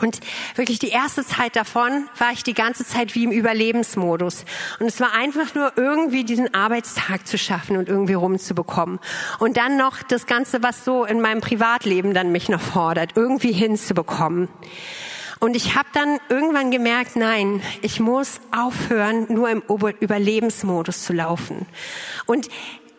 Und 0.00 0.20
wirklich 0.54 0.78
die 0.78 0.88
erste 0.88 1.24
Zeit 1.24 1.56
davon 1.56 2.08
war 2.18 2.32
ich 2.32 2.42
die 2.42 2.54
ganze 2.54 2.84
Zeit 2.84 3.14
wie 3.14 3.24
im 3.24 3.32
Überlebensmodus. 3.32 4.44
Und 4.78 4.86
es 4.86 5.00
war 5.00 5.12
einfach 5.12 5.54
nur 5.54 5.72
irgendwie 5.76 6.24
diesen 6.24 6.54
Arbeitstag 6.54 7.26
zu 7.26 7.38
schaffen 7.38 7.76
und 7.76 7.88
irgendwie 7.88 8.14
rumzubekommen. 8.14 8.98
Und 9.38 9.56
dann 9.56 9.76
noch 9.76 10.02
das 10.02 10.26
Ganze, 10.26 10.62
was 10.62 10.84
so 10.84 11.04
in 11.04 11.20
meinem 11.20 11.40
Privatleben 11.40 12.14
dann 12.14 12.32
mich 12.32 12.48
noch 12.48 12.60
fordert, 12.60 13.12
irgendwie 13.16 13.52
hinzubekommen. 13.52 14.48
Und 15.40 15.54
ich 15.54 15.76
habe 15.76 15.88
dann 15.92 16.18
irgendwann 16.28 16.70
gemerkt, 16.70 17.14
nein, 17.14 17.62
ich 17.82 18.00
muss 18.00 18.40
aufhören, 18.50 19.26
nur 19.28 19.48
im 19.50 19.62
Überlebensmodus 20.00 21.04
zu 21.04 21.12
laufen. 21.12 21.66
Und 22.26 22.48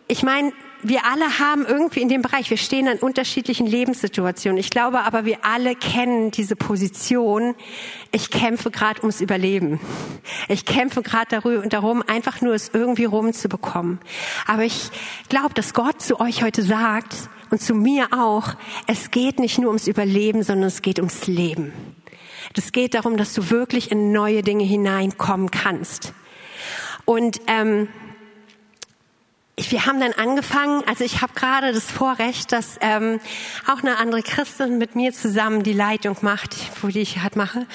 ich 0.08 0.22
meine, 0.22 0.52
wir 0.82 1.04
alle 1.04 1.38
haben 1.38 1.66
irgendwie 1.66 2.00
in 2.00 2.08
dem 2.08 2.22
Bereich, 2.22 2.50
wir 2.50 2.56
stehen 2.56 2.88
an 2.88 2.98
unterschiedlichen 2.98 3.66
Lebenssituationen. 3.66 4.58
Ich 4.58 4.70
glaube 4.70 5.00
aber, 5.00 5.24
wir 5.24 5.44
alle 5.44 5.74
kennen 5.74 6.30
diese 6.30 6.56
Position. 6.56 7.54
Ich 8.12 8.30
kämpfe 8.30 8.70
gerade 8.70 9.00
ums 9.00 9.20
Überleben. 9.20 9.80
Ich 10.48 10.64
kämpfe 10.64 11.02
gerade 11.02 11.40
darum, 11.68 12.02
einfach 12.06 12.40
nur 12.40 12.54
es 12.54 12.70
irgendwie 12.72 13.04
rumzubekommen. 13.04 14.00
Aber 14.46 14.64
ich 14.64 14.90
glaube, 15.28 15.54
dass 15.54 15.74
Gott 15.74 16.00
zu 16.00 16.20
euch 16.20 16.42
heute 16.42 16.62
sagt 16.62 17.14
und 17.50 17.60
zu 17.60 17.74
mir 17.74 18.08
auch, 18.12 18.54
es 18.86 19.10
geht 19.10 19.38
nicht 19.38 19.58
nur 19.58 19.68
ums 19.68 19.86
Überleben, 19.86 20.42
sondern 20.42 20.68
es 20.68 20.82
geht 20.82 20.98
ums 20.98 21.26
Leben. 21.26 21.72
Das 22.54 22.72
geht 22.72 22.94
darum, 22.94 23.16
dass 23.16 23.34
du 23.34 23.50
wirklich 23.50 23.90
in 23.90 24.12
neue 24.12 24.42
Dinge 24.42 24.64
hineinkommen 24.64 25.50
kannst. 25.50 26.12
Und 27.04 27.40
ähm, 27.46 27.88
wir 29.68 29.86
haben 29.86 30.00
dann 30.00 30.12
angefangen, 30.12 30.82
also 30.86 31.04
ich 31.04 31.22
habe 31.22 31.34
gerade 31.34 31.72
das 31.72 31.84
Vorrecht, 31.84 32.52
dass 32.52 32.78
ähm, 32.80 33.20
auch 33.66 33.82
eine 33.82 33.98
andere 33.98 34.22
Christin 34.22 34.78
mit 34.78 34.96
mir 34.96 35.12
zusammen 35.12 35.62
die 35.62 35.72
Leitung 35.72 36.16
macht, 36.22 36.56
wo 36.82 36.88
die 36.88 37.00
ich 37.00 37.20
halt 37.22 37.36
mache. 37.36 37.66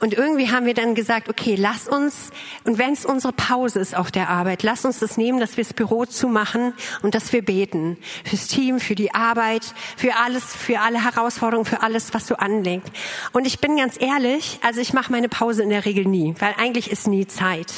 Und 0.00 0.14
irgendwie 0.14 0.50
haben 0.50 0.64
wir 0.64 0.74
dann 0.74 0.94
gesagt, 0.94 1.28
okay, 1.28 1.56
lass 1.58 1.88
uns, 1.88 2.30
und 2.64 2.78
wenn 2.78 2.92
es 2.92 3.04
unsere 3.04 3.32
Pause 3.32 3.80
ist 3.80 3.96
auf 3.96 4.10
der 4.10 4.28
Arbeit, 4.28 4.62
lass 4.62 4.84
uns 4.84 5.00
das 5.00 5.16
nehmen, 5.16 5.40
dass 5.40 5.56
wir 5.56 5.64
das 5.64 5.74
Büro 5.74 6.06
zumachen 6.06 6.72
und 7.02 7.14
dass 7.14 7.32
wir 7.32 7.44
beten. 7.44 7.98
Fürs 8.24 8.46
Team, 8.46 8.80
für 8.80 8.94
die 8.94 9.14
Arbeit, 9.14 9.74
für 9.96 10.16
alles, 10.16 10.44
für 10.56 10.80
alle 10.80 11.02
Herausforderungen, 11.02 11.66
für 11.66 11.82
alles, 11.82 12.14
was 12.14 12.26
so 12.26 12.36
anlenkt. 12.36 12.90
Und 13.32 13.46
ich 13.46 13.58
bin 13.60 13.76
ganz 13.76 14.00
ehrlich, 14.00 14.60
also 14.62 14.80
ich 14.80 14.92
mache 14.92 15.12
meine 15.12 15.28
Pause 15.28 15.62
in 15.62 15.68
der 15.68 15.84
Regel 15.84 16.06
nie, 16.06 16.34
weil 16.38 16.54
eigentlich 16.58 16.90
ist 16.90 17.06
nie 17.06 17.26
Zeit. 17.26 17.72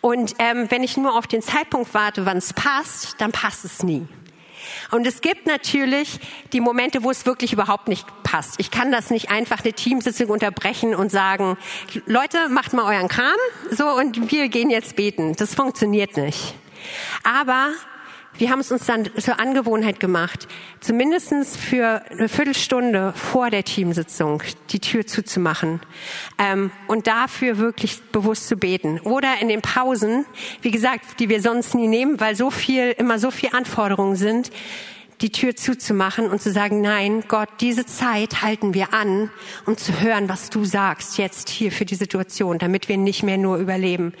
Und 0.00 0.34
ähm, 0.38 0.66
wenn 0.70 0.82
ich 0.82 0.96
nur 0.96 1.16
auf 1.16 1.26
den 1.26 1.42
Zeitpunkt 1.42 1.94
warte, 1.94 2.26
wann 2.26 2.38
es 2.38 2.52
passt, 2.52 2.97
dann 3.18 3.32
passt 3.32 3.64
es 3.64 3.82
nie. 3.82 4.06
Und 4.90 5.06
es 5.06 5.20
gibt 5.20 5.46
natürlich 5.46 6.20
die 6.52 6.60
Momente, 6.60 7.02
wo 7.02 7.10
es 7.10 7.26
wirklich 7.26 7.52
überhaupt 7.52 7.88
nicht 7.88 8.06
passt. 8.22 8.58
Ich 8.58 8.70
kann 8.70 8.90
das 8.92 9.10
nicht 9.10 9.30
einfach 9.30 9.62
eine 9.64 9.72
Teamsitzung 9.72 10.28
unterbrechen 10.28 10.94
und 10.94 11.10
sagen, 11.10 11.56
Leute, 12.06 12.48
macht 12.48 12.72
mal 12.72 12.84
euren 12.94 13.08
Kram, 13.08 13.36
so, 13.70 13.88
und 13.88 14.30
wir 14.30 14.48
gehen 14.48 14.70
jetzt 14.70 14.96
beten. 14.96 15.34
Das 15.36 15.54
funktioniert 15.54 16.16
nicht. 16.16 16.54
Aber 17.22 17.72
wir 18.38 18.50
haben 18.50 18.60
es 18.60 18.70
uns 18.70 18.86
dann 18.86 19.10
zur 19.18 19.40
Angewohnheit 19.40 19.98
gemacht, 19.98 20.46
zumindestens 20.80 21.56
für 21.56 22.02
eine 22.10 22.28
Viertelstunde 22.28 23.12
vor 23.14 23.50
der 23.50 23.64
Teamsitzung 23.64 24.42
die 24.70 24.78
Tür 24.78 25.06
zuzumachen 25.06 25.80
ähm, 26.38 26.70
und 26.86 27.08
dafür 27.08 27.58
wirklich 27.58 28.00
bewusst 28.12 28.48
zu 28.48 28.56
beten. 28.56 29.00
Oder 29.00 29.40
in 29.40 29.48
den 29.48 29.60
Pausen, 29.60 30.24
wie 30.62 30.70
gesagt, 30.70 31.18
die 31.18 31.28
wir 31.28 31.42
sonst 31.42 31.74
nie 31.74 31.88
nehmen, 31.88 32.20
weil 32.20 32.36
so 32.36 32.50
viel, 32.50 32.94
immer 32.96 33.18
so 33.18 33.30
viel 33.32 33.50
Anforderungen 33.52 34.16
sind, 34.16 34.50
die 35.20 35.30
Tür 35.30 35.56
zuzumachen 35.56 36.30
und 36.30 36.40
zu 36.40 36.52
sagen, 36.52 36.80
nein, 36.80 37.24
Gott, 37.26 37.48
diese 37.60 37.86
Zeit 37.86 38.42
halten 38.42 38.74
wir 38.74 38.94
an, 38.94 39.30
um 39.66 39.76
zu 39.76 40.00
hören, 40.00 40.28
was 40.28 40.50
du 40.50 40.64
sagst 40.64 41.18
jetzt 41.18 41.48
hier 41.48 41.72
für 41.72 41.84
die 41.84 41.96
Situation, 41.96 42.58
damit 42.58 42.88
wir 42.88 42.96
nicht 42.96 43.22
mehr 43.22 43.36
nur 43.36 43.56
überleben. 43.56 44.12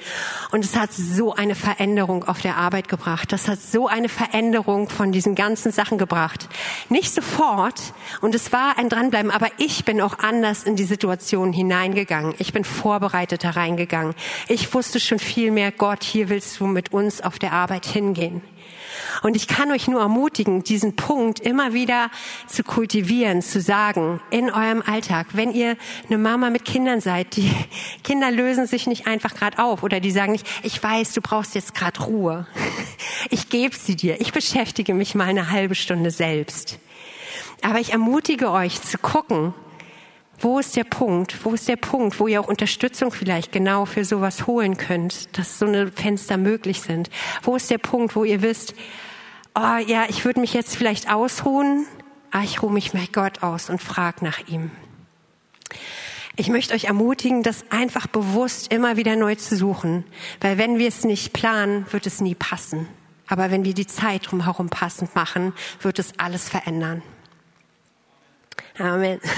Und 0.50 0.64
es 0.64 0.76
hat 0.76 0.92
so 0.92 1.34
eine 1.34 1.54
Veränderung 1.54 2.24
auf 2.24 2.40
der 2.40 2.56
Arbeit 2.56 2.88
gebracht. 2.88 3.32
Das 3.32 3.46
hat 3.46 3.60
so 3.60 3.86
eine 3.86 4.08
Veränderung 4.08 4.88
von 4.88 5.12
diesen 5.12 5.34
ganzen 5.34 5.70
Sachen 5.70 5.98
gebracht. 5.98 6.48
Nicht 6.88 7.14
sofort. 7.14 7.80
Und 8.20 8.34
es 8.34 8.52
war 8.52 8.76
ein 8.78 8.88
Dranbleiben, 8.88 9.30
aber 9.30 9.48
ich 9.58 9.84
bin 9.84 10.00
auch 10.00 10.18
anders 10.18 10.64
in 10.64 10.74
die 10.74 10.84
Situation 10.84 11.52
hineingegangen. 11.52 12.34
Ich 12.38 12.52
bin 12.52 12.64
vorbereitet 12.64 13.44
hereingegangen. 13.44 14.14
Ich 14.48 14.74
wusste 14.74 14.98
schon 14.98 15.18
viel 15.18 15.52
mehr, 15.52 15.70
Gott, 15.70 16.02
hier 16.02 16.28
willst 16.28 16.58
du 16.58 16.66
mit 16.66 16.92
uns 16.92 17.20
auf 17.20 17.38
der 17.38 17.52
Arbeit 17.52 17.86
hingehen. 17.86 18.42
Und 19.22 19.36
ich 19.36 19.48
kann 19.48 19.70
euch 19.70 19.88
nur 19.88 20.00
ermutigen, 20.00 20.62
diesen 20.62 20.96
Punkt 20.96 21.40
immer 21.40 21.72
wieder 21.72 22.10
zu 22.46 22.62
kultivieren, 22.62 23.42
zu 23.42 23.60
sagen, 23.60 24.20
in 24.30 24.50
eurem 24.50 24.82
Alltag, 24.82 25.28
wenn 25.32 25.52
ihr 25.52 25.76
eine 26.06 26.18
Mama 26.18 26.50
mit 26.50 26.64
Kindern 26.64 27.00
seid, 27.00 27.36
die 27.36 27.50
Kinder 28.04 28.30
lösen 28.30 28.66
sich 28.66 28.86
nicht 28.86 29.06
einfach 29.06 29.34
gerade 29.34 29.58
auf 29.58 29.82
oder 29.82 30.00
die 30.00 30.10
sagen 30.10 30.32
nicht, 30.32 30.46
ich 30.62 30.82
weiß, 30.82 31.12
du 31.14 31.20
brauchst 31.20 31.54
jetzt 31.54 31.74
gerade 31.74 32.02
Ruhe. 32.02 32.46
Ich 33.30 33.48
gebe 33.48 33.74
sie 33.74 33.96
dir. 33.96 34.20
Ich 34.20 34.32
beschäftige 34.32 34.94
mich 34.94 35.14
mal 35.14 35.26
eine 35.26 35.50
halbe 35.50 35.74
Stunde 35.74 36.10
selbst. 36.10 36.78
Aber 37.62 37.80
ich 37.80 37.92
ermutige 37.92 38.50
euch 38.50 38.80
zu 38.80 38.96
gucken, 38.98 39.54
wo 40.40 40.60
ist 40.60 40.76
der 40.76 40.84
Punkt? 40.84 41.44
Wo 41.44 41.52
ist 41.54 41.68
der 41.68 41.76
Punkt, 41.76 42.20
wo 42.20 42.28
ihr 42.28 42.40
auch 42.40 42.46
Unterstützung 42.46 43.10
vielleicht 43.10 43.50
genau 43.50 43.86
für 43.86 44.04
sowas 44.04 44.46
holen 44.46 44.76
könnt, 44.76 45.36
dass 45.36 45.58
so 45.58 45.66
eine 45.66 45.90
Fenster 45.90 46.36
möglich 46.36 46.80
sind? 46.80 47.10
Wo 47.42 47.56
ist 47.56 47.70
der 47.70 47.78
Punkt, 47.78 48.14
wo 48.14 48.22
ihr 48.22 48.40
wisst, 48.40 48.74
oh 49.54 49.76
ja, 49.86 50.06
ich 50.08 50.24
würde 50.24 50.40
mich 50.40 50.54
jetzt 50.54 50.76
vielleicht 50.76 51.10
ausruhen, 51.10 51.86
aber 52.30 52.44
ich 52.44 52.62
ruhe 52.62 52.72
mich 52.72 52.94
mit 52.94 53.12
Gott 53.12 53.42
aus 53.42 53.70
und 53.70 53.82
frage 53.82 54.24
nach 54.24 54.46
ihm. 54.48 54.70
Ich 56.36 56.48
möchte 56.48 56.74
euch 56.74 56.84
ermutigen, 56.84 57.42
das 57.42 57.64
einfach 57.70 58.06
bewusst 58.06 58.72
immer 58.72 58.96
wieder 58.96 59.16
neu 59.16 59.34
zu 59.34 59.56
suchen, 59.56 60.04
weil 60.40 60.56
wenn 60.56 60.78
wir 60.78 60.88
es 60.88 61.04
nicht 61.04 61.32
planen, 61.32 61.86
wird 61.90 62.06
es 62.06 62.20
nie 62.20 62.34
passen. 62.36 62.86
Aber 63.26 63.50
wenn 63.50 63.64
wir 63.64 63.74
die 63.74 63.86
Zeit 63.86 64.30
drumherum 64.30 64.70
passend 64.70 65.14
machen, 65.14 65.52
wird 65.82 65.98
es 65.98 66.18
alles 66.18 66.48
verändern. 66.48 67.02
Amen. 68.78 69.20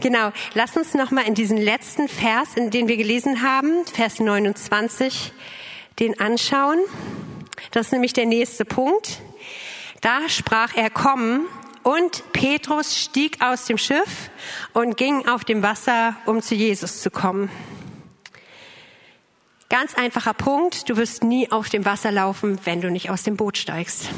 Genau, 0.00 0.30
lass 0.52 0.76
uns 0.76 0.92
noch 0.92 1.10
mal 1.10 1.22
in 1.22 1.34
diesen 1.34 1.56
letzten 1.56 2.06
Vers, 2.06 2.54
in 2.54 2.70
den 2.70 2.86
wir 2.86 2.98
gelesen 2.98 3.42
haben, 3.42 3.86
Vers 3.86 4.20
29, 4.20 5.32
den 5.98 6.20
anschauen. 6.20 6.78
Das 7.70 7.86
ist 7.86 7.92
nämlich 7.92 8.12
der 8.12 8.26
nächste 8.26 8.64
Punkt. 8.64 9.20
Da 10.00 10.28
sprach 10.28 10.74
er, 10.76 10.90
komm, 10.90 11.46
und 11.82 12.32
Petrus 12.32 12.98
stieg 12.98 13.40
aus 13.40 13.66
dem 13.66 13.78
Schiff 13.78 14.30
und 14.72 14.96
ging 14.96 15.28
auf 15.28 15.44
dem 15.44 15.62
Wasser, 15.62 16.16
um 16.26 16.42
zu 16.42 16.56
Jesus 16.56 17.00
zu 17.00 17.10
kommen. 17.10 17.48
Ganz 19.68 19.94
einfacher 19.94 20.34
Punkt, 20.34 20.88
du 20.88 20.96
wirst 20.96 21.22
nie 21.22 21.50
auf 21.50 21.68
dem 21.68 21.84
Wasser 21.84 22.10
laufen, 22.10 22.58
wenn 22.64 22.80
du 22.80 22.90
nicht 22.90 23.10
aus 23.10 23.22
dem 23.22 23.36
Boot 23.36 23.56
steigst. 23.56 24.10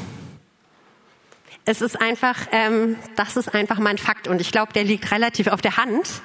Es 1.67 1.83
ist 1.83 2.01
einfach, 2.01 2.47
ähm, 2.53 2.97
das 3.17 3.37
ist 3.37 3.55
einfach 3.55 3.79
mein 3.79 3.99
Fakt 3.99 4.29
und 4.29 4.41
ich 4.41 4.51
glaube, 4.51 4.73
der 4.73 4.85
liegt 4.85 5.11
relativ 5.11 5.49
auf 5.49 5.61
der 5.61 5.77
Hand. 5.77 6.23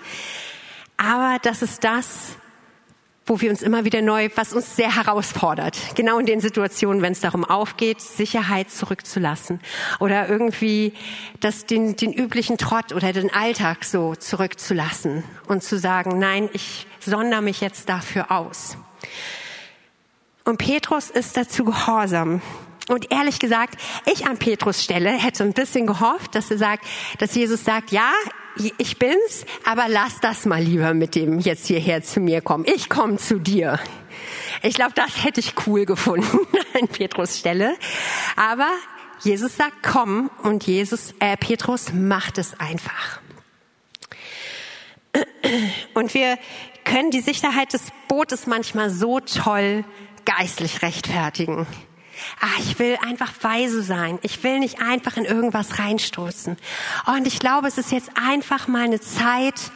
Aber 0.95 1.39
das 1.41 1.61
ist 1.61 1.83
das, 1.83 2.37
wo 3.25 3.39
wir 3.39 3.49
uns 3.49 3.61
immer 3.61 3.85
wieder 3.85 4.01
neu, 4.01 4.29
was 4.35 4.53
uns 4.53 4.75
sehr 4.75 4.95
herausfordert. 4.95 5.77
Genau 5.95 6.19
in 6.19 6.25
den 6.25 6.41
Situationen, 6.41 7.01
wenn 7.01 7.13
es 7.13 7.21
darum 7.21 7.45
aufgeht, 7.45 8.01
Sicherheit 8.01 8.69
zurückzulassen 8.69 9.61
oder 9.99 10.27
irgendwie 10.27 10.93
das, 11.39 11.65
den, 11.65 11.95
den 11.95 12.11
üblichen 12.11 12.57
Trott 12.57 12.91
oder 12.91 13.13
den 13.13 13.33
Alltag 13.33 13.85
so 13.85 14.15
zurückzulassen 14.15 15.23
und 15.47 15.63
zu 15.63 15.77
sagen, 15.77 16.19
nein, 16.19 16.49
ich 16.53 16.85
sondere 16.99 17.41
mich 17.41 17.61
jetzt 17.61 17.87
dafür 17.87 18.31
aus. 18.31 18.77
Und 20.43 20.57
Petrus 20.57 21.09
ist 21.09 21.37
dazu 21.37 21.63
gehorsam. 21.63 22.41
Und 22.89 23.11
ehrlich 23.11 23.39
gesagt, 23.39 23.79
ich 24.05 24.27
an 24.27 24.37
Petrus 24.37 24.83
Stelle 24.83 25.11
hätte 25.11 25.43
ein 25.43 25.53
bisschen 25.53 25.87
gehofft, 25.87 26.35
dass 26.35 26.51
er 26.51 26.57
sagt, 26.57 26.85
dass 27.19 27.33
Jesus 27.33 27.63
sagt, 27.63 27.91
ja, 27.91 28.11
ich 28.77 28.99
bin's, 28.99 29.45
aber 29.65 29.85
lass 29.87 30.19
das 30.19 30.45
mal 30.45 30.61
lieber 30.61 30.93
mit 30.93 31.15
dem 31.15 31.39
jetzt 31.39 31.67
hierher 31.67 32.03
zu 32.03 32.19
mir 32.19 32.41
kommen. 32.41 32.65
Ich 32.67 32.89
komme 32.89 33.17
zu 33.17 33.39
dir. 33.39 33.79
Ich 34.61 34.75
glaube, 34.75 34.93
das 34.95 35.23
hätte 35.23 35.39
ich 35.39 35.53
cool 35.67 35.85
gefunden 35.85 36.39
an 36.79 36.87
Petrus 36.87 37.39
Stelle. 37.39 37.75
Aber 38.35 38.69
Jesus 39.21 39.55
sagt, 39.55 39.77
komm, 39.81 40.29
und 40.43 40.65
Jesus, 40.65 41.13
äh, 41.19 41.37
Petrus 41.37 41.93
macht 41.93 42.37
es 42.37 42.59
einfach. 42.59 43.21
Und 45.93 46.13
wir 46.13 46.37
können 46.83 47.11
die 47.11 47.21
Sicherheit 47.21 47.71
des 47.73 47.83
Bootes 48.07 48.47
manchmal 48.47 48.89
so 48.89 49.19
toll 49.19 49.85
geistlich 50.25 50.81
rechtfertigen. 50.81 51.67
Ah, 52.39 52.59
ich 52.59 52.79
will 52.79 52.97
einfach 53.07 53.31
weise 53.41 53.81
sein. 53.81 54.19
Ich 54.21 54.43
will 54.43 54.59
nicht 54.59 54.81
einfach 54.81 55.17
in 55.17 55.25
irgendwas 55.25 55.79
reinstoßen. 55.79 56.57
Und 57.07 57.27
ich 57.27 57.39
glaube, 57.39 57.67
es 57.67 57.77
ist 57.77 57.91
jetzt 57.91 58.11
einfach 58.15 58.67
mal 58.67 58.83
eine 58.83 59.01
Zeit 59.01 59.71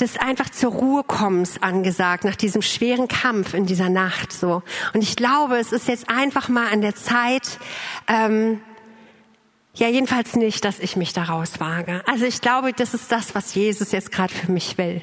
des 0.00 0.18
einfach 0.18 0.50
zur 0.50 0.72
Ruhe 0.72 1.04
kommens 1.04 1.62
angesagt 1.62 2.24
nach 2.24 2.36
diesem 2.36 2.60
schweren 2.60 3.08
Kampf 3.08 3.54
in 3.54 3.66
dieser 3.66 3.88
Nacht 3.88 4.32
so. 4.32 4.62
Und 4.92 5.02
ich 5.02 5.16
glaube, 5.16 5.56
es 5.56 5.72
ist 5.72 5.88
jetzt 5.88 6.10
einfach 6.10 6.48
mal 6.48 6.68
an 6.70 6.82
der 6.82 6.94
Zeit. 6.94 7.58
Ähm, 8.06 8.60
ja, 9.74 9.88
jedenfalls 9.88 10.36
nicht, 10.36 10.64
dass 10.64 10.78
ich 10.80 10.96
mich 10.96 11.12
daraus 11.12 11.60
wage. 11.60 12.02
Also 12.06 12.24
ich 12.24 12.40
glaube, 12.40 12.72
das 12.72 12.94
ist 12.94 13.12
das, 13.12 13.34
was 13.34 13.54
Jesus 13.54 13.92
jetzt 13.92 14.12
gerade 14.12 14.32
für 14.32 14.50
mich 14.50 14.78
will. 14.78 15.02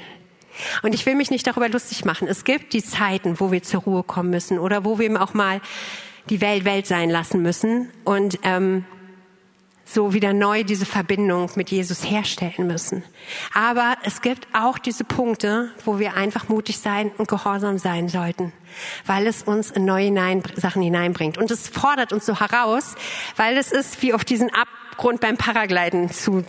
Und 0.84 0.94
ich 0.94 1.06
will 1.06 1.16
mich 1.16 1.32
nicht 1.32 1.46
darüber 1.48 1.70
lustig 1.70 2.06
machen. 2.06 2.28
Es 2.28 2.44
gibt 2.44 2.74
die 2.74 2.84
Zeiten, 2.84 3.40
wo 3.40 3.52
wir 3.52 3.64
zur 3.64 3.82
Ruhe 3.82 4.04
kommen 4.04 4.30
müssen 4.30 4.60
oder 4.60 4.86
wo 4.86 5.00
wir 5.00 5.22
auch 5.22 5.34
mal 5.34 5.62
die 6.30 6.42
Welt 6.42 6.66
Welt 6.66 6.88
sein 6.88 7.10
lassen 7.10 7.42
müssen 7.42 7.90
und 8.04 8.40
ähm, 8.44 8.86
so 9.86 10.14
wieder 10.14 10.34
neu 10.34 10.64
diese 10.64 10.86
Verbindung 10.86 11.50
mit 11.56 11.70
Jesus 11.70 12.10
herstellen 12.10 12.68
müssen. 12.68 13.04
Aber 13.54 13.98
es 14.04 14.22
gibt 14.22 14.48
auch 14.54 14.78
diese 14.78 15.04
Punkte, 15.04 15.72
wo 15.86 16.00
wir 16.00 16.16
einfach 16.16 16.50
mutig 16.50 16.80
sein 16.80 17.12
und 17.18 17.28
gehorsam 17.28 17.78
sein 17.78 18.10
sollten, 18.10 18.54
weil 19.06 19.28
es 19.28 19.44
uns 19.44 19.72
in 19.72 19.86
neue 19.86 20.06
hinein, 20.06 20.42
Sachen 20.56 20.82
hineinbringt. 20.82 21.38
Und 21.38 21.52
es 21.52 21.68
fordert 21.68 22.14
uns 22.14 22.26
so 22.26 22.40
heraus, 22.40 22.96
weil 23.36 23.58
es 23.58 23.72
ist 23.72 24.02
wie 24.02 24.14
auf 24.14 24.24
diesen 24.24 24.50
Abgrund 24.54 25.20
beim 25.20 25.38
Paragliden 25.38 26.10
zu, 26.10 26.44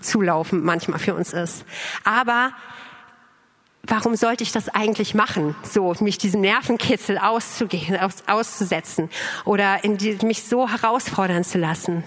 zulaufen 0.00 0.62
manchmal 0.64 0.98
für 0.98 1.14
uns 1.14 1.32
ist. 1.32 1.64
Aber 2.04 2.52
warum 3.82 4.16
sollte 4.16 4.42
ich 4.42 4.52
das 4.52 4.68
eigentlich 4.68 5.14
machen? 5.14 5.54
So, 5.62 5.94
mich 6.00 6.18
diesem 6.18 6.40
Nervenkitzel 6.40 7.18
auszugehen, 7.18 7.98
aus, 7.98 8.24
auszusetzen 8.26 9.10
oder 9.44 9.78
die, 9.82 10.18
mich 10.24 10.44
so 10.44 10.68
herausfordern 10.68 11.44
zu 11.44 11.58
lassen. 11.58 12.04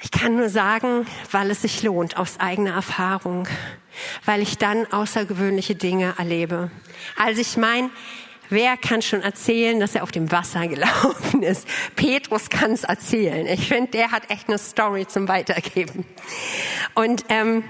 Ich 0.00 0.10
kann 0.12 0.36
nur 0.36 0.48
sagen, 0.48 1.06
weil 1.32 1.50
es 1.50 1.62
sich 1.62 1.82
lohnt 1.82 2.16
aus 2.16 2.38
eigener 2.38 2.74
Erfahrung, 2.74 3.48
weil 4.24 4.42
ich 4.42 4.56
dann 4.56 4.86
außergewöhnliche 4.92 5.74
Dinge 5.74 6.14
erlebe. 6.18 6.70
Also 7.16 7.40
ich 7.40 7.56
meine, 7.56 7.90
wer 8.48 8.76
kann 8.76 9.02
schon 9.02 9.22
erzählen, 9.22 9.80
dass 9.80 9.96
er 9.96 10.04
auf 10.04 10.12
dem 10.12 10.30
Wasser 10.30 10.68
gelaufen 10.68 11.42
ist? 11.42 11.66
Petrus 11.96 12.48
kann 12.48 12.72
es 12.72 12.84
erzählen. 12.84 13.46
Ich 13.46 13.66
finde, 13.66 13.90
der 13.90 14.12
hat 14.12 14.30
echt 14.30 14.48
eine 14.48 14.58
Story 14.58 15.06
zum 15.08 15.26
Weitergeben. 15.26 16.06
Und 16.94 17.24
ähm, 17.28 17.64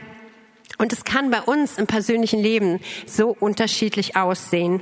und 0.79 0.93
es 0.93 1.05
kann 1.05 1.31
bei 1.31 1.43
uns 1.43 1.77
im 1.77 1.87
persönlichen 1.87 2.41
Leben 2.41 2.81
so 3.07 3.37
unterschiedlich 3.39 4.17
aussehen. 4.17 4.81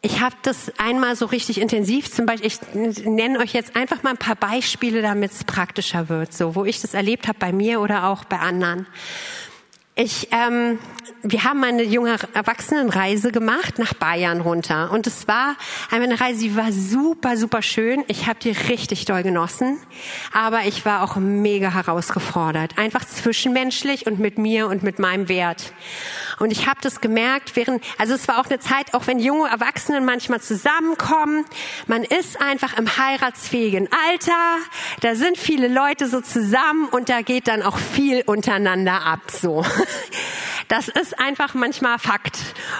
Ich 0.00 0.20
habe 0.20 0.36
das 0.42 0.72
einmal 0.78 1.16
so 1.16 1.26
richtig 1.26 1.60
intensiv, 1.60 2.10
zum 2.10 2.24
Beispiel, 2.24 2.46
ich 2.46 3.04
nenne 3.04 3.40
euch 3.40 3.52
jetzt 3.52 3.76
einfach 3.76 4.02
mal 4.02 4.10
ein 4.10 4.16
paar 4.16 4.36
Beispiele, 4.36 5.02
damit 5.02 5.32
es 5.32 5.44
praktischer 5.44 6.08
wird, 6.08 6.32
so 6.32 6.54
wo 6.54 6.64
ich 6.64 6.80
das 6.80 6.94
erlebt 6.94 7.28
habe 7.28 7.38
bei 7.38 7.52
mir 7.52 7.80
oder 7.80 8.08
auch 8.08 8.24
bei 8.24 8.38
anderen. 8.38 8.86
Ich, 9.96 10.28
ähm, 10.30 10.78
wir 11.22 11.44
haben 11.44 11.62
eine 11.64 11.82
junge 11.82 12.16
Erwachsenenreise 12.34 13.32
gemacht 13.32 13.78
nach 13.78 13.94
Bayern 13.94 14.40
runter 14.40 14.90
und 14.92 15.06
es 15.06 15.28
war 15.28 15.56
eine 15.90 16.20
Reise, 16.20 16.40
die 16.40 16.56
war 16.56 16.72
super, 16.72 17.36
super 17.36 17.62
schön. 17.62 18.04
Ich 18.08 18.26
habe 18.26 18.38
die 18.40 18.50
richtig 18.50 19.04
doll 19.04 19.22
genossen, 19.22 19.78
aber 20.32 20.62
ich 20.66 20.84
war 20.84 21.02
auch 21.02 21.16
mega 21.16 21.72
herausgefordert, 21.72 22.78
einfach 22.78 23.04
zwischenmenschlich 23.04 24.06
und 24.06 24.18
mit 24.18 24.38
mir 24.38 24.68
und 24.68 24.82
mit 24.82 24.98
meinem 24.98 25.28
Wert. 25.28 25.72
Und 26.38 26.52
ich 26.52 26.66
habe 26.66 26.78
das 26.82 27.00
gemerkt, 27.00 27.56
während, 27.56 27.82
also 27.98 28.14
es 28.14 28.28
war 28.28 28.38
auch 28.38 28.46
eine 28.46 28.60
Zeit, 28.60 28.94
auch 28.94 29.06
wenn 29.06 29.18
junge 29.18 29.48
Erwachsene 29.48 30.00
manchmal 30.00 30.40
zusammenkommen, 30.40 31.44
man 31.86 32.04
ist 32.04 32.40
einfach 32.40 32.78
im 32.78 32.86
heiratsfähigen 32.96 33.88
Alter, 34.08 34.32
da 35.00 35.14
sind 35.14 35.36
viele 35.36 35.68
Leute 35.68 36.08
so 36.08 36.20
zusammen 36.20 36.88
und 36.90 37.08
da 37.08 37.22
geht 37.22 37.48
dann 37.48 37.62
auch 37.62 37.78
viel 37.78 38.22
untereinander 38.26 39.04
ab, 39.04 39.20
so. 39.30 39.64
Das 40.68 40.88
ist 40.88 41.18
einfach 41.18 41.54
manchmal 41.54 41.98
Fakt. 41.98 42.38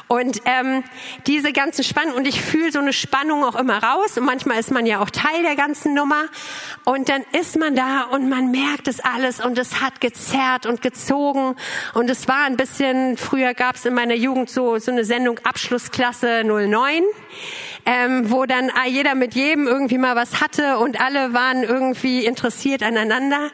Und 0.09 0.43
ähm, 0.45 0.85
diese 1.27 1.53
ganzen 1.53 1.85
Spannungen, 1.85 2.17
und 2.17 2.27
ich 2.27 2.41
fühle 2.41 2.71
so 2.71 2.79
eine 2.79 2.93
Spannung 2.93 3.45
auch 3.45 3.57
immer 3.57 3.83
raus, 3.83 4.17
und 4.19 4.27
manchmal 4.27 4.59
ist 4.61 4.71
man 4.71 4.87
ja 4.87 5.01
auch 5.01 5.11
Teil 5.11 5.43
der 5.43 5.57
ganzen 5.57 5.95
Nummer, 5.95 6.25
und 6.85 7.09
dann 7.09 7.23
ist 7.33 7.59
man 7.59 7.75
da 7.75 8.03
und 8.03 8.29
man 8.29 8.51
merkt 8.51 8.89
es 8.89 9.01
alles. 9.01 9.41
Und 9.41 9.59
es 9.59 9.81
hat 9.81 10.01
gezerrt 10.01 10.67
und 10.67 10.83
gezogen. 10.83 11.57
Und 11.95 12.11
es 12.11 12.29
war 12.29 12.45
ein 12.45 12.57
bisschen, 12.57 13.17
früher 13.17 13.55
gab 13.55 13.77
es 13.77 13.85
in 13.87 13.95
meiner 13.95 14.15
Jugend 14.15 14.51
so, 14.51 14.79
so 14.79 14.91
eine 14.91 15.05
Sendung 15.05 15.39
Abschlussklasse 15.45 16.43
09 16.45 17.03
ähm, 17.87 18.31
wo 18.31 18.45
dann 18.47 18.71
jeder 18.89 19.15
mit 19.15 19.35
jedem 19.35 19.67
irgendwie 19.67 19.99
mal 19.99 20.17
was 20.17 20.41
hatte 20.41 20.79
und 20.79 21.01
alle 21.01 21.33
waren 21.33 21.63
irgendwie 21.63 22.25
interessiert 22.25 22.83
aneinander. 22.83 23.51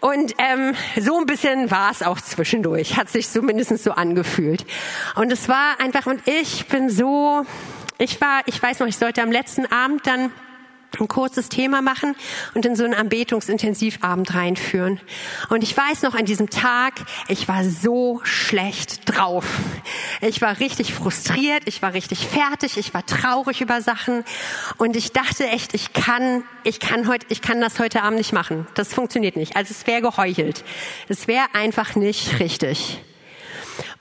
Und 0.00 0.34
ähm, 0.38 0.74
so 1.00 1.18
ein 1.18 1.26
bisschen 1.26 1.70
war 1.70 1.90
es 1.90 2.02
auch 2.02 2.20
zwischendurch, 2.20 2.96
hat 2.96 3.08
sich 3.08 3.28
zumindest 3.28 3.82
so 3.82 3.92
angefühlt. 3.92 4.64
Und 5.16 5.32
es 5.32 5.48
war 5.48 5.80
einfach, 5.80 6.06
und 6.06 6.20
ich 6.26 6.66
bin 6.68 6.90
so, 6.90 7.44
ich 7.98 8.20
war, 8.20 8.42
ich 8.46 8.62
weiß 8.62 8.80
noch, 8.80 8.86
ich 8.86 8.96
sollte 8.96 9.22
am 9.22 9.32
letzten 9.32 9.66
Abend 9.66 10.06
dann 10.06 10.30
ein 10.98 11.08
kurzes 11.08 11.48
Thema 11.48 11.82
machen 11.82 12.16
und 12.54 12.64
in 12.66 12.74
so 12.74 12.84
einen 12.84 12.94
Anbetungsintensivabend 12.94 14.34
reinführen. 14.34 15.00
Und 15.48 15.62
ich 15.62 15.76
weiß 15.76 16.02
noch 16.02 16.14
an 16.14 16.24
diesem 16.24 16.50
Tag, 16.50 16.94
ich 17.28 17.46
war 17.46 17.64
so 17.64 18.20
schlecht 18.24 19.02
drauf. 19.04 19.44
Ich 20.20 20.40
war 20.40 20.58
richtig 20.58 20.94
frustriert, 20.94 21.62
ich 21.66 21.82
war 21.82 21.94
richtig 21.94 22.26
fertig, 22.26 22.76
ich 22.78 22.94
war 22.94 23.04
traurig 23.06 23.60
über 23.60 23.80
Sachen 23.80 24.24
und 24.78 24.96
ich 24.96 25.12
dachte 25.12 25.46
echt, 25.46 25.74
ich 25.74 25.92
kann, 25.92 26.42
ich 26.64 26.80
kann 26.80 27.06
heute, 27.06 27.26
ich 27.28 27.42
kann 27.42 27.60
das 27.60 27.78
heute 27.78 28.02
Abend 28.02 28.18
nicht 28.18 28.32
machen. 28.32 28.66
Das 28.74 28.92
funktioniert 28.92 29.36
nicht. 29.36 29.56
Also 29.56 29.72
es 29.72 29.86
wäre 29.86 30.00
geheuchelt. 30.00 30.64
Es 31.08 31.28
wäre 31.28 31.46
einfach 31.52 31.94
nicht 31.94 32.40
richtig. 32.40 33.00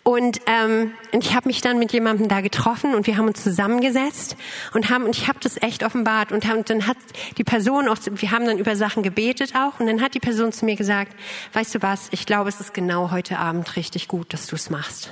Und 0.07 0.39
ähm, 0.45 0.93
ich 1.11 1.35
habe 1.35 1.49
mich 1.49 1.59
dann 1.59 1.79
mit 1.79 1.91
jemandem 1.91 2.29
da 2.29 2.39
getroffen 2.39 2.95
und 2.95 3.07
wir 3.07 3.17
haben 3.17 3.27
uns 3.27 3.43
zusammengesetzt 3.43 4.37
und 4.73 4.89
haben 4.89 5.03
und 5.03 5.17
ich 5.17 5.27
habe 5.27 5.39
das 5.41 5.61
echt 5.61 5.83
offenbart 5.83 6.31
und, 6.31 6.47
haben, 6.47 6.63
dann 6.63 6.87
hat 6.87 6.95
die 7.37 7.43
Person 7.43 7.89
auch, 7.89 7.97
wir 8.09 8.31
haben 8.31 8.45
dann 8.45 8.57
über 8.57 8.77
Sachen 8.77 9.03
gebetet 9.03 9.53
auch 9.53 9.81
und 9.81 9.87
dann 9.87 10.01
hat 10.01 10.13
die 10.13 10.21
Person 10.21 10.53
zu 10.53 10.63
mir 10.63 10.77
gesagt, 10.77 11.11
weißt 11.51 11.75
du 11.75 11.81
was, 11.81 12.07
ich 12.11 12.25
glaube, 12.25 12.47
es 12.47 12.61
ist 12.61 12.73
genau 12.73 13.11
heute 13.11 13.37
Abend 13.37 13.75
richtig 13.75 14.07
gut, 14.07 14.31
dass 14.31 14.47
du 14.47 14.55
es 14.55 14.69
machst. 14.69 15.11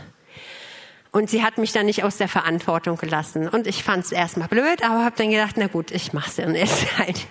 Und 1.12 1.30
sie 1.30 1.44
hat 1.44 1.58
mich 1.58 1.74
dann 1.74 1.88
nicht 1.88 2.06
aus 2.06 2.16
der 2.16 2.30
Verantwortung 2.30 2.96
gelassen. 2.96 3.50
Und 3.50 3.68
ich 3.68 3.84
fand 3.84 4.06
es 4.06 4.14
erstmal 4.14 4.48
blöd, 4.48 4.82
aber 4.82 5.04
habe 5.04 5.18
dann 5.18 5.30
gedacht, 5.30 5.56
na 5.58 5.68
gut, 5.68 5.92
ich 5.92 6.14
mach's 6.14 6.38
dann 6.38 6.56
jetzt 6.56 6.86
halt. 6.98 7.28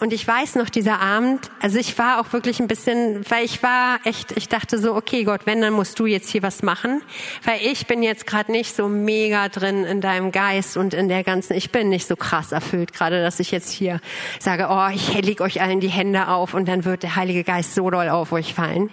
Und 0.00 0.12
ich 0.12 0.26
weiß 0.26 0.54
noch, 0.54 0.68
dieser 0.68 1.00
Abend, 1.00 1.50
also 1.60 1.76
ich 1.76 1.98
war 1.98 2.20
auch 2.20 2.32
wirklich 2.32 2.60
ein 2.60 2.68
bisschen, 2.68 3.28
weil 3.28 3.44
ich 3.44 3.64
war 3.64 3.98
echt, 4.04 4.30
ich 4.36 4.48
dachte 4.48 4.78
so, 4.78 4.94
okay 4.94 5.24
Gott, 5.24 5.40
wenn, 5.44 5.60
dann 5.60 5.72
musst 5.72 5.98
du 5.98 6.06
jetzt 6.06 6.30
hier 6.30 6.42
was 6.42 6.62
machen. 6.62 7.02
Weil 7.42 7.58
ich 7.62 7.88
bin 7.88 8.04
jetzt 8.04 8.24
gerade 8.24 8.52
nicht 8.52 8.76
so 8.76 8.88
mega 8.88 9.48
drin 9.48 9.84
in 9.84 10.00
deinem 10.00 10.30
Geist 10.30 10.76
und 10.76 10.94
in 10.94 11.08
der 11.08 11.24
ganzen, 11.24 11.54
ich 11.54 11.72
bin 11.72 11.88
nicht 11.88 12.06
so 12.06 12.14
krass 12.14 12.52
erfüllt 12.52 12.92
gerade, 12.92 13.20
dass 13.22 13.40
ich 13.40 13.50
jetzt 13.50 13.72
hier 13.72 14.00
sage, 14.38 14.68
oh, 14.70 14.88
ich 14.94 15.20
leg 15.20 15.40
euch 15.40 15.60
allen 15.60 15.80
die 15.80 15.88
Hände 15.88 16.28
auf 16.28 16.54
und 16.54 16.68
dann 16.68 16.84
wird 16.84 17.02
der 17.02 17.16
Heilige 17.16 17.42
Geist 17.42 17.74
so 17.74 17.90
doll 17.90 18.08
auf 18.08 18.30
euch 18.30 18.54
fallen. 18.54 18.90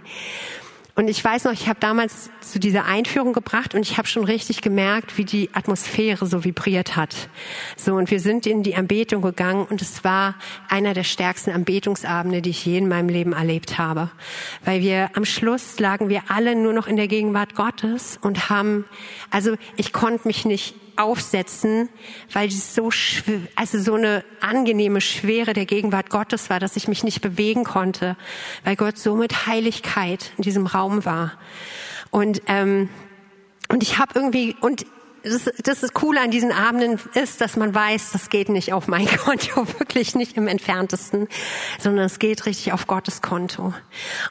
Und 0.97 1.09
ich 1.09 1.23
weiß 1.23 1.43
noch, 1.43 1.51
ich 1.51 1.67
habe 1.67 1.79
damals 1.81 2.29
zu 2.39 2.57
dieser 2.57 2.85
Einführung 2.85 3.33
gebracht 3.33 3.75
und 3.75 3.81
ich 3.81 3.97
habe 3.97 4.07
schon 4.07 4.23
richtig 4.23 4.61
gemerkt, 4.61 5.17
wie 5.17 5.25
die 5.25 5.49
Atmosphäre 5.53 6.25
so 6.25 6.45
vibriert 6.45 6.95
hat. 6.95 7.13
So 7.75 7.95
und 7.95 8.09
wir 8.11 8.21
sind 8.21 8.47
in 8.47 8.63
die 8.63 8.75
Anbetung 8.75 9.21
gegangen 9.21 9.65
und 9.69 9.81
es 9.81 10.05
war 10.05 10.35
einer 10.69 10.93
der 10.93 11.03
stärksten 11.03 11.51
Anbetungsabende, 11.51 12.41
die 12.41 12.51
ich 12.51 12.65
je 12.65 12.77
in 12.77 12.87
meinem 12.87 13.09
Leben 13.09 13.33
erlebt 13.33 13.77
habe, 13.77 14.09
weil 14.63 14.81
wir 14.81 15.09
am 15.15 15.25
Schluss 15.25 15.79
lagen 15.79 16.07
wir 16.07 16.21
alle 16.29 16.55
nur 16.55 16.71
noch 16.71 16.87
in 16.87 16.95
der 16.95 17.09
Gegenwart 17.09 17.55
Gottes 17.55 18.17
und 18.21 18.49
haben 18.49 18.85
also 19.31 19.55
ich 19.75 19.91
konnte 19.91 20.25
mich 20.27 20.45
nicht 20.45 20.75
aufsetzen, 20.97 21.89
weil 22.31 22.47
es 22.47 22.75
so 22.75 22.89
also 23.55 23.79
so 23.79 23.95
eine 23.95 24.23
angenehme 24.41 25.01
Schwere 25.01 25.53
der 25.53 25.65
Gegenwart 25.65 26.09
Gottes 26.09 26.49
war, 26.49 26.59
dass 26.59 26.75
ich 26.75 26.87
mich 26.87 27.03
nicht 27.03 27.21
bewegen 27.21 27.63
konnte, 27.63 28.17
weil 28.63 28.75
Gott 28.75 28.97
so 28.97 29.15
mit 29.15 29.47
Heiligkeit 29.47 30.31
in 30.37 30.43
diesem 30.43 30.67
Raum 30.67 31.05
war. 31.05 31.33
Und 32.11 32.41
ähm, 32.47 32.89
und 33.67 33.83
ich 33.83 33.97
habe 33.97 34.11
irgendwie 34.15 34.55
und 34.61 34.85
das, 35.25 35.49
das 35.63 35.83
ist 35.83 36.01
cool 36.03 36.17
an 36.17 36.29
diesen 36.29 36.51
Abenden 36.51 36.99
ist, 37.15 37.41
dass 37.41 37.55
man 37.55 37.73
weiß, 37.73 38.11
das 38.11 38.29
geht 38.29 38.49
nicht 38.49 38.73
auf 38.73 38.87
mein 38.87 39.07
Konto, 39.17 39.67
wirklich 39.79 40.15
nicht 40.15 40.37
im 40.37 40.47
entferntesten, 40.47 41.27
sondern 41.79 42.05
es 42.05 42.19
geht 42.19 42.45
richtig 42.45 42.73
auf 42.73 42.87
Gottes 42.87 43.21
Konto. 43.21 43.73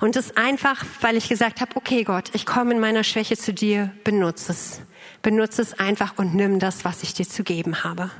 Und 0.00 0.16
das 0.16 0.36
einfach, 0.36 0.84
weil 1.00 1.16
ich 1.16 1.28
gesagt 1.28 1.60
habe, 1.60 1.72
okay 1.74 2.04
Gott, 2.04 2.30
ich 2.32 2.46
komme 2.46 2.72
in 2.72 2.80
meiner 2.80 3.04
Schwäche 3.04 3.36
zu 3.36 3.52
dir, 3.52 3.90
benutze 4.04 4.52
es. 4.52 4.80
Benutze 5.24 5.62
es 5.62 5.76
einfach 5.78 6.18
und 6.18 6.34
nimm 6.34 6.60
das, 6.60 6.84
was 6.84 7.02
ich 7.02 7.14
dir 7.14 7.26
zu 7.26 7.42
geben 7.42 7.82
habe. 7.82 8.10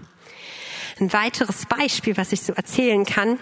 Ein 0.99 1.13
weiteres 1.13 1.67
Beispiel, 1.67 2.17
was 2.17 2.33
ich 2.33 2.41
so 2.43 2.55
erzählen 2.55 3.05
kann, 3.05 3.39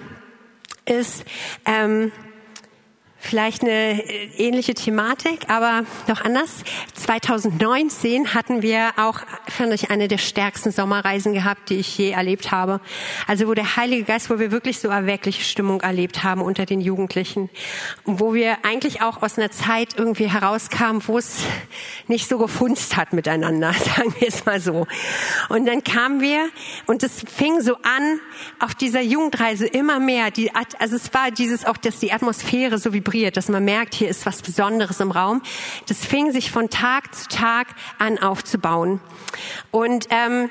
ist, 0.84 1.24
ähm, 1.64 2.10
vielleicht 3.22 3.62
eine 3.62 4.02
äh, 4.02 4.28
ähnliche 4.36 4.74
Thematik, 4.74 5.48
aber 5.48 5.84
doch 6.08 6.20
anders. 6.22 6.64
2019 6.94 8.34
hatten 8.34 8.62
wir 8.62 8.90
auch, 8.96 9.20
fand 9.48 9.72
ich, 9.72 9.90
eine 9.90 10.08
der 10.08 10.18
stärksten 10.18 10.72
Sommerreisen 10.72 11.32
gehabt, 11.32 11.70
die 11.70 11.76
ich 11.76 11.96
je 11.96 12.10
erlebt 12.10 12.50
habe. 12.50 12.80
Also 13.26 13.46
wo 13.46 13.54
der 13.54 13.76
Heilige 13.76 14.04
Geist, 14.04 14.28
wo 14.28 14.38
wir 14.38 14.50
wirklich 14.50 14.80
so 14.80 14.88
erweckliche 14.88 15.44
Stimmung 15.44 15.80
erlebt 15.80 16.24
haben 16.24 16.42
unter 16.42 16.66
den 16.66 16.80
Jugendlichen. 16.80 17.48
Und 18.04 18.20
wo 18.20 18.34
wir 18.34 18.64
eigentlich 18.64 19.02
auch 19.02 19.22
aus 19.22 19.38
einer 19.38 19.50
Zeit 19.50 19.94
irgendwie 19.96 20.28
herauskamen, 20.28 21.02
wo 21.06 21.16
es 21.16 21.44
nicht 22.08 22.28
so 22.28 22.38
gefunzt 22.38 22.96
hat 22.96 23.12
miteinander, 23.12 23.72
sagen 23.72 24.14
wir 24.18 24.28
es 24.28 24.44
mal 24.44 24.60
so. 24.60 24.86
Und 25.48 25.66
dann 25.66 25.84
kamen 25.84 26.20
wir 26.20 26.48
und 26.86 27.02
es 27.02 27.22
fing 27.22 27.60
so 27.60 27.76
an, 27.76 28.20
auf 28.58 28.74
dieser 28.74 29.00
Jugendreise 29.00 29.66
immer 29.66 30.00
mehr, 30.00 30.30
die, 30.30 30.50
also 30.78 30.96
es 30.96 31.14
war 31.14 31.30
dieses 31.30 31.64
auch, 31.64 31.76
dass 31.76 32.00
die 32.00 32.12
Atmosphäre 32.12 32.78
so 32.78 32.92
vibriert, 32.92 33.11
dass 33.36 33.48
man 33.48 33.64
merkt, 33.64 33.94
hier 33.94 34.08
ist 34.08 34.26
was 34.26 34.42
Besonderes 34.42 35.00
im 35.00 35.10
Raum. 35.10 35.42
Das 35.86 36.04
fing 36.04 36.32
sich 36.32 36.50
von 36.50 36.70
Tag 36.70 37.14
zu 37.14 37.28
Tag 37.28 37.68
an 37.98 38.18
aufzubauen. 38.18 39.00
Und 39.70 40.08
ähm, 40.10 40.50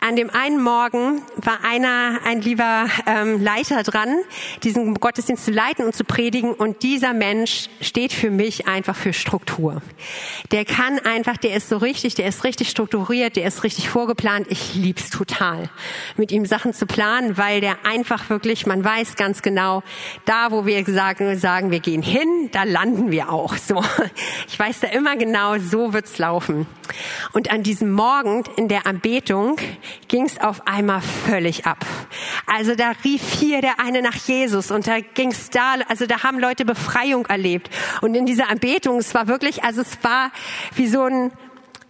an 0.00 0.16
dem 0.16 0.30
einen 0.30 0.62
Morgen 0.62 1.22
war 1.36 1.58
einer, 1.62 2.20
ein 2.24 2.40
lieber 2.40 2.86
ähm, 3.06 3.42
Leiter 3.42 3.82
dran, 3.82 4.16
diesen 4.62 4.94
Gottesdienst 4.94 5.44
zu 5.44 5.50
leiten 5.50 5.84
und 5.84 5.94
zu 5.94 6.04
predigen. 6.04 6.54
Und 6.54 6.82
dieser 6.82 7.12
Mensch 7.12 7.68
steht 7.80 8.12
für 8.12 8.30
mich 8.30 8.66
einfach 8.66 8.96
für 8.96 9.12
Struktur. 9.12 9.82
Der 10.52 10.64
kann 10.64 10.98
einfach, 11.00 11.36
der 11.36 11.54
ist 11.54 11.68
so 11.68 11.76
richtig, 11.76 12.14
der 12.14 12.26
ist 12.26 12.44
richtig 12.44 12.70
strukturiert, 12.70 13.36
der 13.36 13.44
ist 13.44 13.62
richtig 13.62 13.90
vorgeplant. 13.90 14.46
Ich 14.48 14.74
lieb's 14.74 15.10
total, 15.10 15.68
mit 16.16 16.32
ihm 16.32 16.46
Sachen 16.46 16.72
zu 16.72 16.86
planen, 16.86 17.36
weil 17.36 17.60
der 17.60 17.84
einfach 17.84 18.30
wirklich, 18.30 18.66
man 18.66 18.82
weiß 18.82 19.16
ganz 19.16 19.42
genau, 19.42 19.82
da 20.24 20.50
wo 20.50 20.64
wir 20.64 20.84
sagen, 20.86 21.38
sagen 21.38 21.70
wir 21.70 21.80
gehen 21.80 22.02
hin, 22.02 22.48
da 22.52 22.64
landen 22.64 23.10
wir 23.10 23.30
auch. 23.30 23.56
So, 23.56 23.84
ich 24.48 24.58
weiß 24.58 24.80
da 24.80 24.88
immer 24.88 25.16
genau, 25.16 25.58
so 25.58 25.92
wird's 25.92 26.18
laufen. 26.18 26.66
Und 27.32 27.52
an 27.52 27.62
diesem 27.62 27.92
Morgen 27.92 28.44
in 28.56 28.68
der 28.68 28.86
Anbetung 28.86 29.56
ging 30.08 30.26
es 30.26 30.40
auf 30.40 30.66
einmal 30.66 31.00
völlig 31.00 31.66
ab. 31.66 31.84
Also 32.46 32.74
da 32.74 32.92
rief 33.04 33.22
hier 33.38 33.60
der 33.60 33.80
eine 33.80 34.02
nach 34.02 34.16
Jesus 34.16 34.70
und 34.70 34.86
da 34.86 35.00
ging 35.00 35.30
es 35.30 35.50
da, 35.50 35.74
also 35.88 36.06
da 36.06 36.22
haben 36.22 36.38
Leute 36.38 36.64
Befreiung 36.64 37.26
erlebt. 37.26 37.70
Und 38.00 38.14
in 38.14 38.26
dieser 38.26 38.48
Anbetung, 38.48 38.98
es 38.98 39.14
war 39.14 39.28
wirklich, 39.28 39.64
also 39.64 39.82
es 39.82 39.98
war 40.02 40.30
wie 40.74 40.86
so 40.86 41.04
ein 41.04 41.32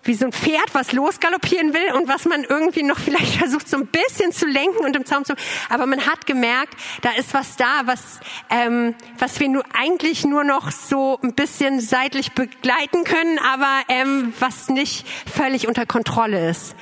wie 0.05 0.15
so 0.15 0.27
ein 0.27 0.33
Pferd, 0.33 0.73
was 0.73 0.93
losgaloppieren 0.93 1.75
will 1.75 1.93
und 1.95 2.09
was 2.09 2.25
man 2.25 2.45
irgendwie 2.45 2.83
noch 2.83 2.99
vielleicht 2.99 3.35
versucht, 3.39 3.69
so 3.69 3.77
ein 3.77 3.87
bisschen 3.87 4.33
zu 4.33 4.47
lenken 4.47 4.85
und 4.85 4.97
im 4.97 5.05
Zaum 5.05 5.25
zu. 5.25 5.35
Aber 5.69 5.87
man 5.87 6.07
hat 6.07 6.27
gemerkt, 6.27 6.75
da 7.03 7.11
ist 7.13 7.35
was 7.35 7.57
da, 7.57 7.83
was 7.85 8.21
ähm, 8.49 8.95
was 9.19 9.41
wir 9.41 9.49
nur 9.49 9.65
eigentlich 9.75 10.25
nur 10.25 10.45
noch 10.45 10.71
so 10.71 11.19
ein 11.23 11.35
bisschen 11.35 11.81
seitlich 11.81 12.33
begleiten 12.33 13.05
können, 13.05 13.39
aber 13.39 13.83
ähm, 13.89 14.33
was 14.39 14.69
nicht 14.69 15.07
völlig 15.29 15.69
unter 15.69 15.87
Kontrolle 15.87 16.51
ist. 16.51 16.75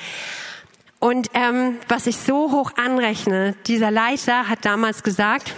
Und 1.00 1.28
ähm, 1.34 1.78
was 1.88 2.06
ich 2.06 2.16
so 2.16 2.50
hoch 2.50 2.72
anrechne, 2.76 3.54
dieser 3.66 3.90
Leiter 3.90 4.48
hat 4.48 4.64
damals 4.64 5.02
gesagt, 5.02 5.54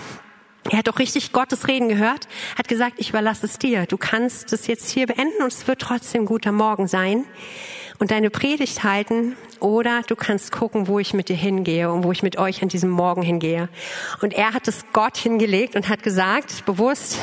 er 0.70 0.78
hat 0.78 0.88
auch 0.88 0.98
richtig 0.98 1.32
Gottes 1.32 1.66
Reden 1.66 1.88
gehört, 1.88 2.28
hat 2.58 2.68
gesagt, 2.68 2.96
ich 2.98 3.08
überlasse 3.08 3.46
es 3.46 3.58
dir. 3.58 3.86
Du 3.86 3.96
kannst 3.96 4.52
es 4.52 4.66
jetzt 4.66 4.90
hier 4.90 5.06
beenden 5.06 5.42
und 5.42 5.52
es 5.52 5.66
wird 5.66 5.80
trotzdem 5.80 6.26
guter 6.26 6.52
Morgen 6.52 6.86
sein 6.86 7.24
und 7.98 8.10
deine 8.10 8.28
Predigt 8.28 8.84
halten 8.84 9.36
oder 9.60 10.02
du 10.06 10.16
kannst 10.16 10.52
gucken, 10.52 10.88
wo 10.88 10.98
ich 10.98 11.14
mit 11.14 11.28
dir 11.28 11.36
hingehe 11.36 11.90
und 11.90 12.04
wo 12.04 12.12
ich 12.12 12.22
mit 12.22 12.38
euch 12.38 12.62
an 12.62 12.68
diesem 12.68 12.90
Morgen 12.90 13.22
hingehe. 13.22 13.68
Und 14.20 14.32
er 14.32 14.52
hat 14.54 14.68
es 14.68 14.84
Gott 14.92 15.16
hingelegt 15.16 15.76
und 15.76 15.88
hat 15.88 16.02
gesagt, 16.02 16.64
bewusst, 16.66 17.18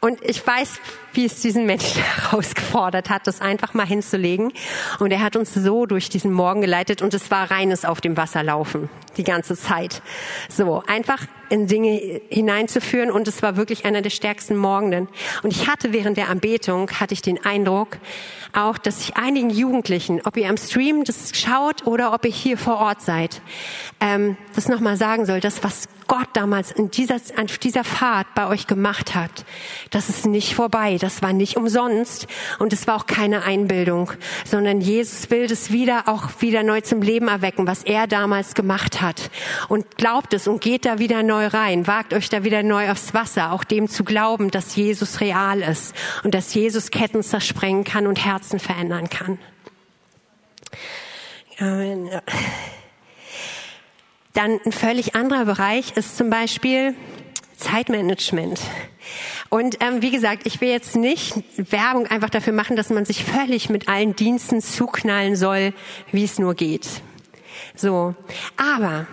und 0.00 0.24
ich 0.24 0.46
weiß, 0.46 0.80
wie 1.12 1.26
es 1.26 1.40
diesen 1.40 1.66
Menschen 1.66 2.02
herausgefordert 2.30 3.10
hat, 3.10 3.26
das 3.26 3.40
einfach 3.40 3.74
mal 3.74 3.86
hinzulegen. 3.86 4.52
Und 4.98 5.10
er 5.10 5.20
hat 5.20 5.36
uns 5.36 5.52
so 5.52 5.84
durch 5.84 6.08
diesen 6.08 6.32
Morgen 6.32 6.62
geleitet 6.62 7.02
und 7.02 7.12
es 7.12 7.30
war 7.30 7.50
reines 7.50 7.84
auf 7.84 8.00
dem 8.00 8.16
Wasser 8.16 8.42
laufen, 8.42 8.88
die 9.18 9.24
ganze 9.24 9.56
Zeit. 9.56 10.00
So, 10.48 10.82
einfach 10.86 11.26
in 11.50 11.66
Dinge 11.66 12.20
hineinzuführen 12.30 13.10
und 13.10 13.28
es 13.28 13.42
war 13.42 13.56
wirklich 13.56 13.84
einer 13.84 14.02
der 14.02 14.10
stärksten 14.10 14.56
Morgenden. 14.56 15.08
Und 15.42 15.52
ich 15.52 15.68
hatte 15.68 15.92
während 15.92 16.16
der 16.16 16.30
Anbetung, 16.30 16.90
hatte 16.92 17.12
ich 17.12 17.22
den 17.22 17.44
Eindruck, 17.44 17.98
auch, 18.52 18.78
dass 18.78 19.00
ich 19.00 19.16
einigen 19.16 19.50
Jugendlichen, 19.50 20.22
ob 20.24 20.36
ihr 20.36 20.48
am 20.48 20.56
Stream 20.56 21.04
das 21.04 21.36
schaut 21.50 21.86
oder 21.86 22.12
ob 22.12 22.24
ihr 22.24 22.30
hier 22.30 22.56
vor 22.56 22.78
Ort 22.78 23.02
seid, 23.02 23.42
ähm, 24.00 24.36
das 24.54 24.68
nochmal 24.68 24.96
sagen 24.96 25.26
soll, 25.26 25.40
das, 25.40 25.62
was 25.62 25.88
Gott 26.06 26.28
damals 26.32 26.72
in 26.72 26.90
dieser, 26.90 27.20
an 27.36 27.46
dieser 27.62 27.84
Fahrt 27.84 28.34
bei 28.34 28.48
euch 28.48 28.66
gemacht 28.66 29.14
hat, 29.14 29.44
das 29.90 30.08
ist 30.08 30.26
nicht 30.26 30.54
vorbei, 30.54 30.96
das 31.00 31.22
war 31.22 31.32
nicht 31.32 31.56
umsonst 31.56 32.26
und 32.58 32.72
es 32.72 32.86
war 32.86 32.96
auch 32.96 33.06
keine 33.06 33.44
Einbildung, 33.44 34.12
sondern 34.44 34.80
Jesus 34.80 35.30
will 35.30 35.46
das 35.46 35.70
wieder 35.70 36.08
auch 36.08 36.28
wieder 36.40 36.62
neu 36.62 36.80
zum 36.80 37.02
Leben 37.02 37.28
erwecken, 37.28 37.66
was 37.66 37.84
er 37.84 38.06
damals 38.06 38.54
gemacht 38.54 39.00
hat. 39.00 39.30
Und 39.68 39.96
glaubt 39.96 40.34
es 40.34 40.48
und 40.48 40.60
geht 40.60 40.84
da 40.84 40.98
wieder 40.98 41.22
neu 41.22 41.46
rein, 41.46 41.86
wagt 41.86 42.12
euch 42.12 42.28
da 42.28 42.42
wieder 42.42 42.62
neu 42.62 42.90
aufs 42.90 43.14
Wasser, 43.14 43.52
auch 43.52 43.62
dem 43.62 43.88
zu 43.88 44.02
glauben, 44.02 44.50
dass 44.50 44.74
Jesus 44.74 45.20
real 45.20 45.60
ist 45.60 45.94
und 46.24 46.34
dass 46.34 46.54
Jesus 46.54 46.90
Ketten 46.90 47.22
zersprengen 47.22 47.84
kann 47.84 48.06
und 48.06 48.24
Herzen 48.24 48.58
verändern 48.58 49.08
kann. 49.10 49.38
Amen. 51.60 52.06
Ja. 52.06 52.22
Dann 54.32 54.58
ein 54.64 54.72
völlig 54.72 55.14
anderer 55.14 55.44
Bereich 55.44 55.94
ist 55.94 56.16
zum 56.16 56.30
Beispiel 56.30 56.94
Zeitmanagement. 57.58 58.58
Und 59.50 59.76
ähm, 59.80 60.00
wie 60.00 60.10
gesagt, 60.10 60.46
ich 60.46 60.62
will 60.62 60.70
jetzt 60.70 60.96
nicht 60.96 61.34
Werbung 61.56 62.06
einfach 62.06 62.30
dafür 62.30 62.54
machen, 62.54 62.76
dass 62.76 62.88
man 62.88 63.04
sich 63.04 63.24
völlig 63.24 63.68
mit 63.68 63.88
allen 63.88 64.16
Diensten 64.16 64.62
zuknallen 64.62 65.36
soll, 65.36 65.74
wie 66.12 66.24
es 66.24 66.38
nur 66.38 66.54
geht. 66.54 66.88
So, 67.74 68.14
aber 68.56 69.06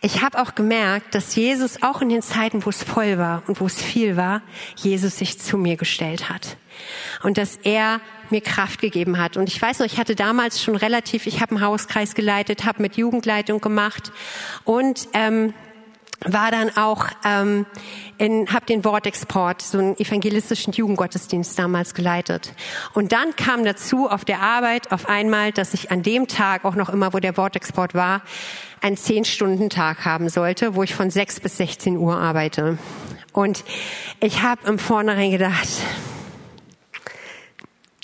ich 0.00 0.22
habe 0.22 0.40
auch 0.40 0.54
gemerkt, 0.54 1.14
dass 1.14 1.34
Jesus 1.34 1.82
auch 1.82 2.00
in 2.00 2.08
den 2.08 2.22
Zeiten, 2.22 2.64
wo 2.64 2.70
es 2.70 2.82
voll 2.82 3.18
war 3.18 3.42
und 3.48 3.60
wo 3.60 3.66
es 3.66 3.82
viel 3.82 4.16
war, 4.16 4.40
Jesus 4.76 5.18
sich 5.18 5.38
zu 5.38 5.58
mir 5.58 5.76
gestellt 5.76 6.30
hat 6.30 6.56
und 7.22 7.36
dass 7.36 7.56
er 7.64 8.00
mir 8.32 8.40
Kraft 8.40 8.80
gegeben 8.80 9.18
hat. 9.18 9.36
Und 9.36 9.48
ich 9.48 9.62
weiß 9.62 9.78
noch, 9.78 9.86
ich 9.86 9.98
hatte 9.98 10.16
damals 10.16 10.60
schon 10.60 10.74
relativ, 10.74 11.26
ich 11.28 11.40
habe 11.40 11.52
einen 11.52 11.64
Hauskreis 11.64 12.14
geleitet, 12.14 12.64
habe 12.64 12.82
mit 12.82 12.96
Jugendleitung 12.96 13.60
gemacht 13.60 14.10
und 14.64 15.08
ähm, 15.12 15.54
war 16.24 16.50
dann 16.50 16.76
auch 16.76 17.06
ähm, 17.24 17.66
in, 18.18 18.48
habe 18.52 18.66
den 18.66 18.84
Wortexport, 18.84 19.62
so 19.62 19.78
einen 19.78 19.98
evangelistischen 19.98 20.72
Jugendgottesdienst 20.72 21.58
damals 21.58 21.94
geleitet. 21.94 22.52
Und 22.94 23.12
dann 23.12 23.34
kam 23.36 23.64
dazu 23.64 24.08
auf 24.08 24.24
der 24.24 24.40
Arbeit 24.40 24.92
auf 24.92 25.08
einmal, 25.08 25.52
dass 25.52 25.74
ich 25.74 25.90
an 25.90 26.02
dem 26.02 26.28
Tag, 26.28 26.64
auch 26.64 26.74
noch 26.74 26.88
immer, 26.88 27.12
wo 27.12 27.18
der 27.18 27.36
Wortexport 27.36 27.94
war, 27.94 28.22
einen 28.80 28.96
Zehn-Stunden-Tag 28.96 30.04
haben 30.04 30.28
sollte, 30.28 30.74
wo 30.74 30.82
ich 30.82 30.94
von 30.94 31.10
sechs 31.10 31.40
bis 31.40 31.56
16 31.56 31.96
Uhr 31.96 32.16
arbeite. 32.16 32.78
Und 33.32 33.64
ich 34.20 34.42
habe 34.42 34.66
im 34.68 34.78
Vornherein 34.78 35.30
gedacht, 35.30 35.68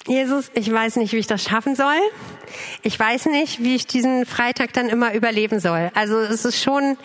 Jesus, 0.08 0.50
ich 0.54 0.72
weiß 0.72 0.96
nicht, 0.96 1.12
wie 1.12 1.18
ich 1.18 1.26
das 1.26 1.42
schaffen 1.42 1.76
soll. 1.76 1.98
Ich 2.82 2.98
weiß 2.98 3.26
nicht, 3.26 3.62
wie 3.62 3.74
ich 3.74 3.86
diesen 3.86 4.24
Freitag 4.24 4.72
dann 4.72 4.88
immer 4.88 5.12
überleben 5.12 5.60
soll. 5.60 5.90
Also 5.94 6.18
es 6.18 6.46
ist 6.46 6.62
schon, 6.62 6.96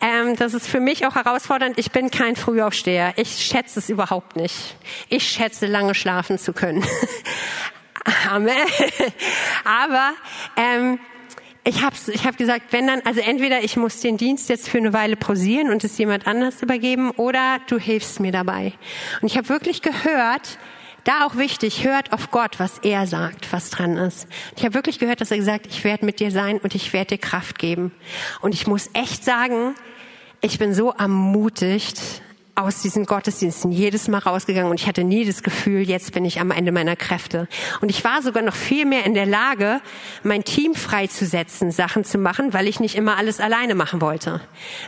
ähm, 0.00 0.36
das 0.36 0.54
ist 0.54 0.66
für 0.66 0.80
mich 0.80 1.06
auch 1.06 1.16
herausfordernd. 1.16 1.78
Ich 1.78 1.90
bin 1.90 2.10
kein 2.10 2.36
Frühaufsteher. 2.36 3.12
Ich 3.16 3.44
schätze 3.44 3.78
es 3.78 3.90
überhaupt 3.90 4.36
nicht. 4.36 4.54
Ich 5.10 5.28
schätze, 5.28 5.66
lange 5.66 5.94
schlafen 5.94 6.38
zu 6.38 6.54
können. 6.54 6.82
Amen. 8.30 8.56
Aber 9.64 10.12
ähm, 10.56 10.98
ich 11.64 11.82
habe 11.82 11.94
ich 12.10 12.26
hab 12.26 12.38
gesagt, 12.38 12.72
wenn 12.72 12.86
dann, 12.86 13.02
also 13.04 13.20
entweder 13.20 13.62
ich 13.62 13.76
muss 13.76 14.00
den 14.00 14.16
Dienst 14.16 14.48
jetzt 14.48 14.70
für 14.70 14.78
eine 14.78 14.94
Weile 14.94 15.16
pausieren 15.16 15.70
und 15.70 15.84
es 15.84 15.98
jemand 15.98 16.26
anders 16.26 16.62
übergeben, 16.62 17.10
oder 17.10 17.58
du 17.66 17.78
hilfst 17.78 18.18
mir 18.18 18.32
dabei. 18.32 18.72
Und 19.20 19.30
ich 19.30 19.36
habe 19.36 19.50
wirklich 19.50 19.82
gehört, 19.82 20.58
da 21.04 21.26
auch 21.26 21.36
wichtig, 21.36 21.84
hört 21.84 22.12
auf 22.12 22.30
Gott, 22.30 22.58
was 22.58 22.78
er 22.78 23.06
sagt, 23.06 23.52
was 23.52 23.70
dran 23.70 23.96
ist. 23.96 24.26
Ich 24.56 24.64
habe 24.64 24.74
wirklich 24.74 24.98
gehört, 24.98 25.20
dass 25.20 25.30
er 25.30 25.36
gesagt, 25.36 25.66
ich 25.66 25.84
werde 25.84 26.04
mit 26.04 26.20
dir 26.20 26.30
sein 26.30 26.58
und 26.58 26.74
ich 26.74 26.92
werde 26.92 27.16
dir 27.16 27.18
Kraft 27.18 27.58
geben. 27.58 27.92
Und 28.40 28.54
ich 28.54 28.66
muss 28.66 28.90
echt 28.92 29.24
sagen, 29.24 29.74
ich 30.40 30.58
bin 30.58 30.74
so 30.74 30.90
ermutigt, 30.90 32.22
aus 32.62 32.82
diesen 32.82 33.06
Gottesdiensten 33.06 33.72
jedes 33.72 34.08
Mal 34.08 34.18
rausgegangen 34.18 34.70
und 34.70 34.80
ich 34.80 34.86
hatte 34.86 35.04
nie 35.04 35.24
das 35.24 35.42
Gefühl, 35.42 35.82
jetzt 35.82 36.12
bin 36.12 36.24
ich 36.24 36.40
am 36.40 36.50
Ende 36.50 36.72
meiner 36.72 36.96
Kräfte. 36.96 37.48
Und 37.80 37.90
ich 37.90 38.04
war 38.04 38.22
sogar 38.22 38.42
noch 38.42 38.54
viel 38.54 38.84
mehr 38.86 39.04
in 39.04 39.14
der 39.14 39.26
Lage, 39.26 39.80
mein 40.22 40.44
Team 40.44 40.74
freizusetzen, 40.74 41.70
Sachen 41.70 42.04
zu 42.04 42.18
machen, 42.18 42.52
weil 42.52 42.68
ich 42.68 42.80
nicht 42.80 42.94
immer 42.94 43.16
alles 43.16 43.40
alleine 43.40 43.74
machen 43.74 44.00
wollte. 44.00 44.40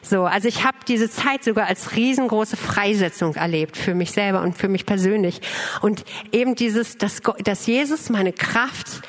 So, 0.02 0.24
also 0.24 0.48
ich 0.48 0.64
habe 0.64 0.78
diese 0.86 1.10
Zeit 1.10 1.44
sogar 1.44 1.66
als 1.66 1.96
riesengroße 1.96 2.56
Freisetzung 2.56 3.34
erlebt 3.34 3.76
für 3.76 3.94
mich 3.94 4.12
selber 4.12 4.42
und 4.42 4.56
für 4.56 4.68
mich 4.68 4.86
persönlich. 4.86 5.40
Und 5.80 6.04
eben 6.32 6.54
dieses, 6.54 6.98
dass, 6.98 7.20
dass 7.44 7.66
Jesus 7.66 8.10
meine 8.10 8.32
Kraft 8.32 9.02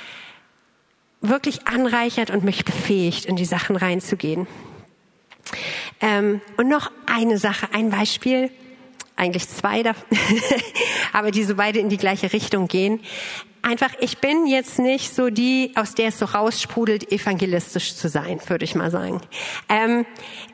wirklich 1.21 1.67
anreichert 1.67 2.29
und 2.29 2.43
mich 2.43 2.65
befähigt, 2.65 3.25
in 3.25 3.35
die 3.35 3.45
Sachen 3.45 3.75
reinzugehen. 3.75 4.47
Ähm, 6.01 6.41
und 6.57 6.67
noch 6.67 6.91
eine 7.05 7.37
Sache, 7.37 7.67
ein 7.73 7.89
Beispiel. 7.89 8.49
eigentlich 9.15 9.47
zwei, 9.47 9.83
aber 11.13 11.31
die 11.31 11.43
so 11.43 11.55
beide 11.55 11.79
in 11.79 11.89
die 11.89 11.97
gleiche 11.97 12.33
Richtung 12.33 12.67
gehen. 12.67 12.99
Einfach, 13.65 13.91
ich 14.01 14.17
bin 14.17 14.45
jetzt 14.45 14.77
nicht 14.77 15.15
so 15.15 15.29
die, 15.29 15.71
aus 15.75 15.95
der 15.95 16.09
es 16.09 16.19
so 16.19 16.25
raussprudelt, 16.25 17.13
evangelistisch 17.13 17.95
zu 17.95 18.09
sein, 18.09 18.41
würde 18.47 18.65
ich 18.65 18.75
mal 18.75 18.91
sagen. 18.91 19.21
Ähm, 19.69 20.05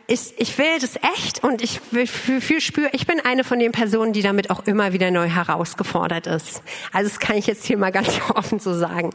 ich, 0.05 0.33
ich 0.37 0.57
will 0.57 0.79
das 0.79 0.95
echt 1.17 1.43
und 1.43 1.63
ich 1.63 1.79
will 1.91 2.05
viel, 2.05 2.39
viel 2.39 2.61
spüre, 2.61 2.89
ich 2.93 3.07
bin 3.07 3.19
eine 3.19 3.43
von 3.43 3.57
den 3.57 3.71
Personen, 3.71 4.13
die 4.13 4.21
damit 4.21 4.51
auch 4.51 4.65
immer 4.67 4.93
wieder 4.93 5.09
neu 5.09 5.27
herausgefordert 5.27 6.27
ist. 6.27 6.61
Also 6.91 7.09
das 7.09 7.19
kann 7.19 7.35
ich 7.35 7.47
jetzt 7.47 7.65
hier 7.65 7.77
mal 7.77 7.91
ganz 7.91 8.09
offen 8.35 8.59
so 8.59 8.75
sagen. 8.75 9.09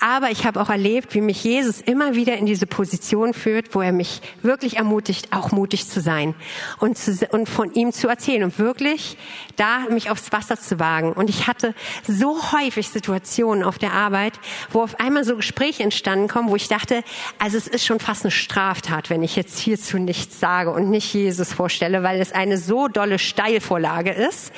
Aber 0.00 0.30
ich 0.30 0.44
habe 0.44 0.60
auch 0.60 0.70
erlebt, 0.70 1.14
wie 1.14 1.20
mich 1.20 1.44
Jesus 1.44 1.80
immer 1.80 2.16
wieder 2.16 2.36
in 2.36 2.46
diese 2.46 2.66
Position 2.66 3.32
führt, 3.32 3.76
wo 3.76 3.80
er 3.80 3.92
mich 3.92 4.22
wirklich 4.42 4.76
ermutigt, 4.76 5.32
auch 5.32 5.52
mutig 5.52 5.88
zu 5.88 6.00
sein 6.00 6.34
und, 6.80 6.98
zu, 6.98 7.12
und 7.30 7.48
von 7.48 7.72
ihm 7.74 7.92
zu 7.92 8.08
erzählen 8.08 8.42
und 8.42 8.58
wirklich 8.58 9.16
da 9.54 9.80
mich 9.90 10.10
aufs 10.10 10.32
Wasser 10.32 10.58
zu 10.58 10.80
wagen. 10.80 11.12
Und 11.12 11.30
ich 11.30 11.46
hatte 11.46 11.74
so 12.06 12.40
häufig 12.52 12.88
Situationen 12.88 13.19
auf 13.64 13.78
der 13.78 13.92
Arbeit, 13.92 14.34
wo 14.70 14.82
auf 14.82 15.00
einmal 15.00 15.24
so 15.24 15.36
Gespräche 15.36 15.82
entstanden 15.82 16.28
kommen, 16.28 16.50
wo 16.50 16.56
ich 16.56 16.68
dachte, 16.68 17.02
also 17.38 17.56
es 17.56 17.66
ist 17.66 17.84
schon 17.84 18.00
fast 18.00 18.24
eine 18.24 18.30
Straftat, 18.30 19.10
wenn 19.10 19.22
ich 19.22 19.34
jetzt 19.34 19.58
hierzu 19.58 19.98
nicht 19.98 20.20
nichts 20.20 20.40
sage 20.40 20.70
und 20.70 20.90
nicht 20.90 21.14
Jesus 21.14 21.52
vorstelle, 21.52 22.02
weil 22.02 22.20
es 22.20 22.32
eine 22.32 22.58
so 22.58 22.88
dolle 22.88 23.18
Steilvorlage 23.18 24.10
ist. 24.10 24.52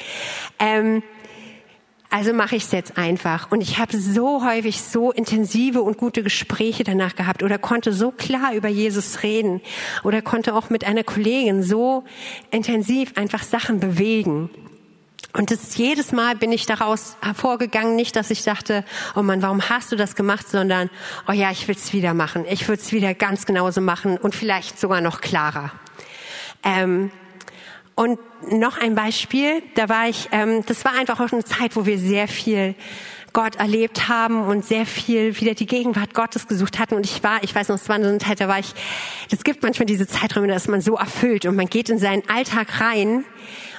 Ähm, 0.59 1.03
also 2.11 2.33
mache 2.33 2.57
ich 2.57 2.64
es 2.64 2.72
jetzt 2.72 2.98
einfach. 2.98 3.51
Und 3.53 3.62
ich 3.62 3.79
habe 3.79 3.96
so 3.96 4.44
häufig 4.44 4.83
so 4.83 5.12
intensive 5.12 5.83
und 5.83 5.98
gute 5.98 6.22
Gespräche 6.22 6.85
danach 6.85 7.14
gehabt 7.16 7.42
oder 7.42 7.59
konnte 7.59 7.92
so 7.92 8.11
klar 8.11 8.55
über 8.55 8.68
Jesus 8.68 9.22
reden 9.22 9.61
oder 10.05 10.20
konnte 10.20 10.55
auch 10.55 10.68
mit 10.68 10.85
einer 10.85 11.05
Kollegin 11.05 11.62
so 11.62 12.05
intensiv 12.51 13.12
einfach 13.16 13.42
Sachen 13.42 13.79
bewegen. 13.79 14.51
Und 15.34 15.50
das 15.50 15.76
jedes 15.76 16.12
Mal 16.12 16.36
bin 16.36 16.52
ich 16.52 16.66
daraus 16.66 17.16
hervorgegangen, 17.22 17.96
nicht, 17.96 18.16
dass 18.16 18.30
ich 18.30 18.44
dachte, 18.44 18.84
oh 19.16 19.22
Mann, 19.22 19.40
warum 19.40 19.66
hast 19.70 19.90
du 19.90 19.96
das 19.96 20.14
gemacht, 20.14 20.46
sondern, 20.48 20.90
oh 21.26 21.32
ja, 21.32 21.50
ich 21.50 21.66
will 21.68 21.74
es 21.74 21.92
wieder 21.94 22.12
machen. 22.12 22.44
Ich 22.48 22.68
will 22.68 22.74
es 22.74 22.92
wieder 22.92 23.14
ganz 23.14 23.46
genauso 23.46 23.80
machen 23.80 24.18
und 24.18 24.34
vielleicht 24.34 24.78
sogar 24.78 25.00
noch 25.00 25.22
klarer. 25.22 25.72
Ähm, 26.62 27.10
und 27.94 28.18
noch 28.50 28.78
ein 28.78 28.94
Beispiel, 28.94 29.62
da 29.74 29.88
war 29.88 30.08
ich, 30.08 30.28
ähm, 30.32 30.64
das 30.66 30.84
war 30.84 30.92
einfach 30.98 31.20
auch 31.20 31.32
eine 31.32 31.44
Zeit, 31.44 31.76
wo 31.76 31.86
wir 31.86 31.98
sehr 31.98 32.28
viel 32.28 32.74
Gott 33.32 33.56
erlebt 33.56 34.08
haben 34.08 34.42
und 34.42 34.64
sehr 34.64 34.84
viel 34.84 35.38
wieder 35.40 35.54
die 35.54 35.66
Gegenwart 35.66 36.12
Gottes 36.12 36.46
gesucht 36.46 36.78
hatten. 36.78 36.94
Und 36.94 37.06
ich 37.06 37.22
war, 37.22 37.42
ich 37.42 37.54
weiß 37.54 37.68
noch, 37.68 37.76
es 37.76 37.88
war 37.88 37.96
eine 37.96 38.18
Zeit, 38.18 38.40
da 38.40 38.48
war 38.48 38.58
ich, 38.58 38.74
das 39.30 39.44
gibt 39.44 39.62
manchmal 39.62 39.86
diese 39.86 40.06
Zeiträume, 40.06 40.48
dass 40.48 40.68
man 40.68 40.82
so 40.82 40.96
erfüllt 40.96 41.46
und 41.46 41.56
man 41.56 41.66
geht 41.68 41.88
in 41.88 41.98
seinen 41.98 42.28
Alltag 42.28 42.80
rein 42.80 43.24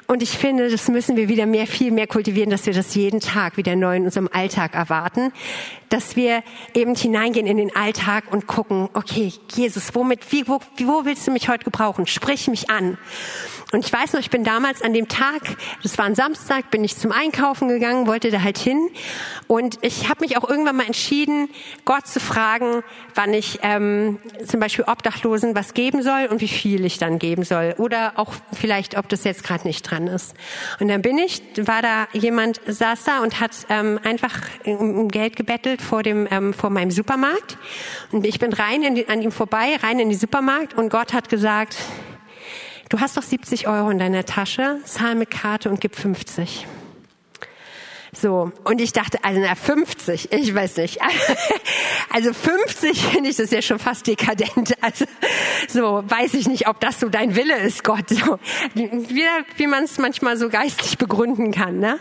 und 0.08 0.22
ich 0.22 0.38
finde, 0.38 0.70
das 0.70 0.90
müssen 0.90 1.16
wir 1.16 1.30
wieder 1.30 1.46
mehr, 1.46 1.68
viel 1.68 1.92
mehr 1.92 2.08
kultivieren, 2.08 2.50
dass 2.50 2.66
wir 2.66 2.74
das 2.74 2.94
jeden 2.96 3.20
Tag 3.20 3.58
wieder 3.58 3.76
neu 3.76 3.96
in 3.96 4.06
unserem 4.06 4.30
Alltag 4.32 4.76
erwarten. 4.76 5.32
Dass 5.90 6.16
wir 6.16 6.44
eben 6.74 6.96
hineingehen 6.96 7.48
in 7.48 7.58
den 7.58 7.76
Alltag 7.76 8.26
und 8.32 8.48
gucken, 8.48 8.90
okay, 8.94 9.32
Jesus, 9.54 9.96
womit, 9.96 10.32
wie, 10.32 10.48
wo, 10.48 10.60
wo 10.80 11.06
willst 11.06 11.28
du 11.28 11.32
mich 11.32 11.50
heute 11.50 11.64
gebrauchen? 11.64 12.08
Sprich 12.08 12.48
mich 12.48 12.70
an. 12.70 12.98
Und 13.74 13.84
ich 13.86 13.92
weiß 13.92 14.14
noch, 14.14 14.20
ich 14.20 14.30
bin 14.30 14.44
damals 14.44 14.84
an 14.84 14.94
dem 14.94 15.08
Tag, 15.08 15.42
das 15.82 15.98
war 15.98 16.06
ein 16.06 16.14
Samstag, 16.14 16.70
bin 16.70 16.84
ich 16.84 16.96
zum 16.96 17.12
Einkaufen 17.12 17.68
gegangen, 17.68 18.06
wollte 18.06 18.30
da 18.30 18.44
halt 18.44 18.60
hin. 18.60 18.90
Und 19.48 19.80
ich 19.82 20.10
habe 20.10 20.22
mich 20.22 20.38
auch 20.38 20.48
irgendwann 20.48 20.76
mal 20.76 20.86
entschieden, 20.86 21.50
Gott 21.84 22.06
zu 22.06 22.20
fragen, 22.20 22.84
wann 23.16 23.34
ich 23.34 23.60
ähm, 23.64 24.20
zum 24.46 24.60
Beispiel 24.60 24.86
Obdachlosen 24.88 25.56
was 25.56 25.74
geben 25.74 26.04
soll 26.04 26.28
und 26.30 26.40
wie 26.40 26.48
viel 26.48 26.86
ich 26.86 27.00
dann 27.00 27.18
geben 27.18 27.44
soll. 27.44 27.74
Oder 27.80 28.14
auch 28.16 28.34
vielleicht, 28.54 28.96
ob 28.96 29.10
das 29.10 29.24
jetzt 29.24 29.44
gerade 29.44 29.68
nicht 29.68 29.82
dran 29.90 30.06
ist. 30.06 30.36
Und 30.80 30.88
dann 30.90 31.02
bin 31.02 31.18
ich, 31.18 31.42
war 31.58 31.82
da 31.82 32.08
jemand, 32.14 32.62
saß 32.68 33.06
da 33.06 33.20
und 33.24 33.40
hat 33.40 33.52
ähm, 33.70 34.00
einfach 34.04 34.40
um 34.66 35.08
Geld 35.08 35.36
gebettelt 35.36 35.82
vor, 35.82 36.04
dem, 36.04 36.28
ähm, 36.30 36.54
vor 36.54 36.70
meinem 36.70 36.92
Supermarkt. 36.92 37.58
Und 38.12 38.28
ich 38.28 38.38
bin 38.38 38.54
rein 38.54 38.84
in 38.84 38.94
die, 38.94 39.08
an 39.08 39.22
ihm 39.22 39.32
vorbei, 39.32 39.78
rein 39.82 40.00
in 40.00 40.10
die 40.10 40.16
Supermarkt 40.16 40.76
und 40.76 40.90
Gott 40.90 41.14
hat 41.14 41.30
gesagt, 41.30 41.78
du 42.94 43.00
hast 43.00 43.18
doch 43.18 43.24
70 43.24 43.68
Euro 43.68 43.90
in 43.90 43.98
deiner 43.98 44.24
Tasche, 44.24 44.78
zahl 44.86 45.16
mit 45.16 45.32
Karte 45.32 45.70
und 45.72 45.82
gib 45.82 45.96
50. 45.96 46.68
So, 48.16 48.52
und 48.64 48.80
ich 48.80 48.94
dachte, 48.94 49.24
also 49.24 49.42
na 49.42 49.56
50, 49.56 50.32
ich 50.32 50.54
weiß 50.54 50.78
nicht. 50.78 51.00
Also 52.16 52.32
50 52.32 53.08
finde 53.08 53.32
ich 53.32 53.38
das 53.38 53.50
ja 53.50 53.64
schon 53.64 53.80
fast 53.80 54.06
dekadent. 54.06 54.76
Also 54.82 55.06
so, 55.68 56.04
weiß 56.06 56.36
ich 56.36 56.48
nicht, 56.48 56.68
ob 56.68 56.80
das 56.80 57.00
so 57.00 57.10
dein 57.10 57.36
Wille 57.36 57.58
ist, 57.58 57.84
Gott. 57.84 58.10
So, 58.10 58.38
wie, 58.76 58.92
wie 59.58 59.68
man 59.68 59.86
es 59.86 59.98
manchmal 59.98 60.38
so 60.38 60.50
geistlich 60.50 61.00
begründen 61.00 61.52
kann. 61.52 61.80
Ne? 61.80 62.00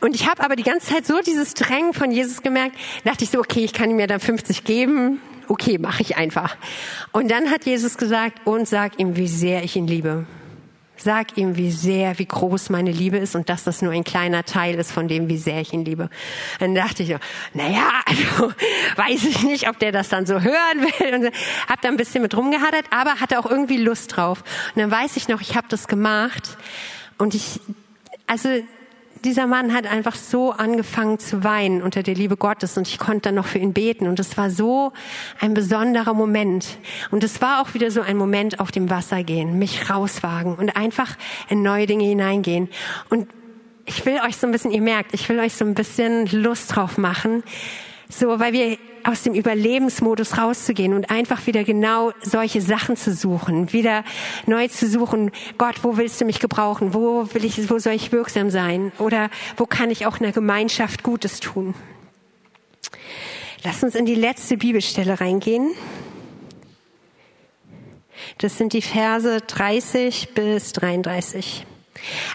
Und 0.00 0.16
ich 0.16 0.28
habe 0.28 0.42
aber 0.42 0.56
die 0.56 0.64
ganze 0.64 0.88
Zeit 0.88 1.06
so 1.06 1.20
dieses 1.20 1.54
Drängen 1.54 1.94
von 1.94 2.10
Jesus 2.10 2.42
gemerkt, 2.42 2.76
dachte 3.04 3.22
ich 3.22 3.30
so, 3.30 3.38
okay, 3.38 3.64
ich 3.64 3.72
kann 3.72 3.88
ihm 3.88 4.00
ja 4.00 4.08
dann 4.08 4.18
50 4.18 4.64
geben, 4.64 5.20
okay, 5.48 5.78
mache 5.78 6.02
ich 6.02 6.16
einfach. 6.16 6.56
Und 7.12 7.30
dann 7.30 7.50
hat 7.50 7.66
Jesus 7.66 7.96
gesagt, 7.98 8.46
und 8.46 8.68
sag 8.68 8.98
ihm, 8.98 9.16
wie 9.16 9.28
sehr 9.28 9.62
ich 9.64 9.76
ihn 9.76 9.86
liebe. 9.86 10.26
Sag 10.98 11.36
ihm, 11.36 11.56
wie 11.56 11.70
sehr, 11.70 12.18
wie 12.18 12.24
groß 12.24 12.70
meine 12.70 12.90
Liebe 12.90 13.18
ist 13.18 13.36
und 13.36 13.50
dass 13.50 13.64
das 13.64 13.82
nur 13.82 13.92
ein 13.92 14.04
kleiner 14.04 14.44
Teil 14.44 14.76
ist 14.76 14.92
von 14.92 15.08
dem, 15.08 15.28
wie 15.28 15.36
sehr 15.36 15.60
ich 15.60 15.74
ihn 15.74 15.84
liebe. 15.84 16.08
Dann 16.58 16.74
dachte 16.74 17.02
ich, 17.02 17.14
naja, 17.52 18.00
also 18.06 18.52
weiß 18.96 19.24
ich 19.24 19.42
nicht, 19.42 19.68
ob 19.68 19.78
der 19.78 19.92
das 19.92 20.08
dann 20.08 20.24
so 20.24 20.40
hören 20.40 20.80
will. 20.80 21.14
Und 21.14 21.32
hab 21.68 21.82
da 21.82 21.88
ein 21.88 21.98
bisschen 21.98 22.22
mit 22.22 22.34
rumgehadert, 22.34 22.86
aber 22.90 23.20
hatte 23.20 23.38
auch 23.38 23.46
irgendwie 23.46 23.76
Lust 23.76 24.16
drauf. 24.16 24.42
Und 24.74 24.80
dann 24.80 24.90
weiß 24.90 25.16
ich 25.18 25.28
noch, 25.28 25.42
ich 25.42 25.54
habe 25.54 25.66
das 25.68 25.86
gemacht 25.86 26.56
und 27.18 27.34
ich, 27.34 27.60
also 28.26 28.48
dieser 29.26 29.46
Mann 29.46 29.74
hat 29.74 29.86
einfach 29.86 30.14
so 30.14 30.52
angefangen 30.52 31.18
zu 31.18 31.42
weinen 31.42 31.82
unter 31.82 32.02
der 32.02 32.14
Liebe 32.14 32.36
Gottes 32.36 32.78
und 32.78 32.86
ich 32.86 32.98
konnte 32.98 33.22
dann 33.22 33.34
noch 33.34 33.46
für 33.46 33.58
ihn 33.58 33.72
beten 33.72 34.06
und 34.06 34.20
es 34.20 34.38
war 34.38 34.50
so 34.50 34.92
ein 35.40 35.52
besonderer 35.52 36.14
Moment. 36.14 36.78
Und 37.10 37.24
es 37.24 37.42
war 37.42 37.60
auch 37.60 37.74
wieder 37.74 37.90
so 37.90 38.00
ein 38.00 38.16
Moment 38.16 38.60
auf 38.60 38.70
dem 38.70 38.88
Wasser 38.88 39.24
gehen, 39.24 39.58
mich 39.58 39.90
rauswagen 39.90 40.54
und 40.54 40.76
einfach 40.76 41.16
in 41.48 41.62
neue 41.62 41.86
Dinge 41.86 42.04
hineingehen. 42.04 42.68
Und 43.10 43.28
ich 43.84 44.06
will 44.06 44.20
euch 44.24 44.36
so 44.36 44.46
ein 44.46 44.52
bisschen, 44.52 44.70
ihr 44.70 44.80
merkt, 44.80 45.12
ich 45.12 45.28
will 45.28 45.40
euch 45.40 45.54
so 45.54 45.64
ein 45.64 45.74
bisschen 45.74 46.26
Lust 46.26 46.76
drauf 46.76 46.96
machen, 46.96 47.42
so, 48.08 48.38
weil 48.38 48.52
wir 48.52 48.78
aus 49.06 49.22
dem 49.22 49.34
Überlebensmodus 49.34 50.36
rauszugehen 50.38 50.92
und 50.92 51.10
einfach 51.10 51.46
wieder 51.46 51.64
genau 51.64 52.12
solche 52.22 52.60
Sachen 52.60 52.96
zu 52.96 53.12
suchen, 53.12 53.72
wieder 53.72 54.04
neu 54.46 54.68
zu 54.68 54.88
suchen, 54.88 55.30
Gott, 55.58 55.82
wo 55.82 55.96
willst 55.96 56.20
du 56.20 56.24
mich 56.24 56.40
gebrauchen? 56.40 56.92
Wo 56.92 57.28
will 57.32 57.44
ich, 57.44 57.70
wo 57.70 57.78
soll 57.78 57.92
ich 57.92 58.12
wirksam 58.12 58.50
sein? 58.50 58.92
Oder 58.98 59.30
wo 59.56 59.66
kann 59.66 59.90
ich 59.90 60.06
auch 60.06 60.16
in 60.16 60.24
der 60.24 60.32
Gemeinschaft 60.32 61.02
Gutes 61.02 61.40
tun? 61.40 61.74
Lass 63.62 63.82
uns 63.82 63.94
in 63.94 64.06
die 64.06 64.14
letzte 64.14 64.56
Bibelstelle 64.56 65.20
reingehen. 65.20 65.70
Das 68.38 68.58
sind 68.58 68.72
die 68.72 68.82
Verse 68.82 69.40
30 69.40 70.34
bis 70.34 70.72
33. 70.72 71.66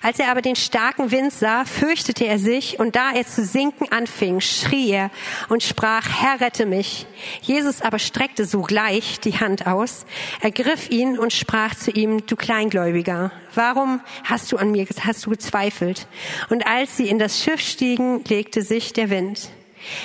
Als 0.02 0.20
er 0.20 0.30
aber 0.30 0.42
den 0.42 0.56
starken 0.56 1.12
Wind 1.12 1.34
sah, 1.34 1.66
fürchtete 1.66 2.26
er 2.26 2.40
sich, 2.40 2.80
und 2.80 2.96
da 2.96 3.12
er 3.14 3.26
zu 3.26 3.44
sinken 3.44 3.92
anfing, 3.92 4.40
schrie 4.40 4.92
er 4.92 5.12
und 5.50 5.64
sprach, 5.64 6.08
Herr, 6.10 6.42
rette 6.42 6.66
mich. 6.66 7.06
Jesus 7.42 7.82
aber 7.82 8.00
streckte 8.00 8.46
sogleich 8.46 9.20
die 9.20 9.40
Hand 9.40 9.68
aus, 9.68 10.06
ergriff 10.42 10.90
ihn 10.90 11.18
und 11.18 11.34
sprach 11.34 11.76
zu 11.76 11.92
ihm, 11.92 12.26
du 12.26 12.36
Kleingläubiger, 12.36 13.32
warum 13.56 14.02
hast 14.24 14.52
du 14.52 14.58
an 14.58 14.72
mir, 14.72 14.88
hast 15.02 15.26
du 15.26 15.30
gezweifelt? 15.30 16.08
Und 16.50 16.66
als 16.68 16.98
sie 16.98 17.08
in 17.10 17.20
das 17.20 17.44
Schiff 17.44 17.62
stiegen, 17.62 18.24
legte 18.26 18.62
sich 18.62 18.94
der 18.94 19.10
Wind. 19.10 19.50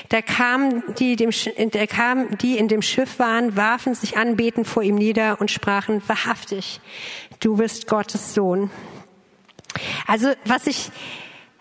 Da 0.09 0.23
kamen 0.23 0.83
die, 0.99 1.17
dem, 1.17 1.31
da 1.71 1.87
kamen 1.87 2.39
die 2.39 2.57
in 2.57 2.69
dem 2.69 2.83
Schiff 2.83 3.19
waren, 3.19 3.57
warfen 3.57 3.95
sich 3.95 4.17
anbetend 4.17 4.67
vor 4.67 4.83
ihm 4.83 4.95
nieder 4.95 5.41
und 5.41 5.51
sprachen, 5.51 6.03
wahrhaftig, 6.07 6.81
du 7.41 7.57
bist 7.57 7.87
Gottes 7.87 8.35
Sohn. 8.35 8.71
Also 10.07 10.33
was 10.45 10.67
ich, 10.67 10.91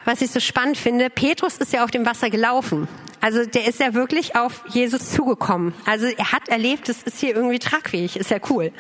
was 0.06 0.22
ich 0.22 0.32
so 0.32 0.40
spannend 0.40 0.78
finde, 0.78 1.10
Petrus 1.10 1.58
ist 1.58 1.74
ja 1.74 1.84
auf 1.84 1.92
dem 1.92 2.06
Wasser 2.06 2.30
gelaufen. 2.30 2.88
Also 3.22 3.44
der 3.44 3.68
ist 3.68 3.80
ja 3.80 3.96
wirklich 3.96 4.36
auf 4.36 4.62
Jesus 4.70 5.12
zugekommen. 5.12 5.74
Also 5.86 6.06
er 6.06 6.32
hat 6.32 6.48
erlebt, 6.48 6.90
es 6.90 7.02
ist 7.02 7.20
hier 7.20 7.36
irgendwie 7.36 7.58
tragfähig, 7.58 8.18
ist 8.18 8.30
ja 8.30 8.38
cool. 8.52 8.72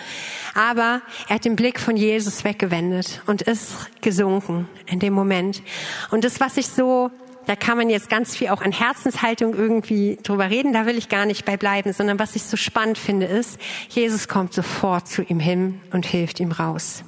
Aber 0.54 1.02
er 1.28 1.36
hat 1.36 1.46
den 1.46 1.56
Blick 1.56 1.80
von 1.80 1.98
Jesus 1.98 2.44
weggewendet 2.44 3.24
und 3.26 3.42
ist 3.42 3.90
gesunken 4.02 4.70
in 4.86 5.00
dem 5.00 5.14
Moment. 5.14 5.64
Und 6.12 6.24
das, 6.24 6.40
was 6.40 6.58
ich 6.58 6.68
so 6.68 7.10
da 7.46 7.56
kann 7.56 7.78
man 7.78 7.90
jetzt 7.90 8.10
ganz 8.10 8.36
viel 8.36 8.50
auch 8.50 8.62
an 8.62 8.72
Herzenshaltung 8.72 9.54
irgendwie 9.54 10.18
drüber 10.24 10.50
reden, 10.50 10.74
da 10.74 10.86
will 10.86 10.98
ich 10.98 11.10
gar 11.10 11.26
nicht 11.26 11.46
bei 11.46 11.58
bleiben, 11.58 11.94
sondern 11.94 12.20
was 12.20 12.36
ich 12.36 12.44
so 12.44 12.58
spannend 12.58 12.98
finde 12.98 13.28
ist, 13.28 13.60
Jesus 13.90 14.28
kommt 14.28 14.54
sofort 14.54 15.08
zu 15.08 15.22
ihm 15.22 15.40
hin 15.40 15.82
und 15.92 16.06
hilft 16.06 16.40
ihm 16.40 16.52
raus. 16.52 17.04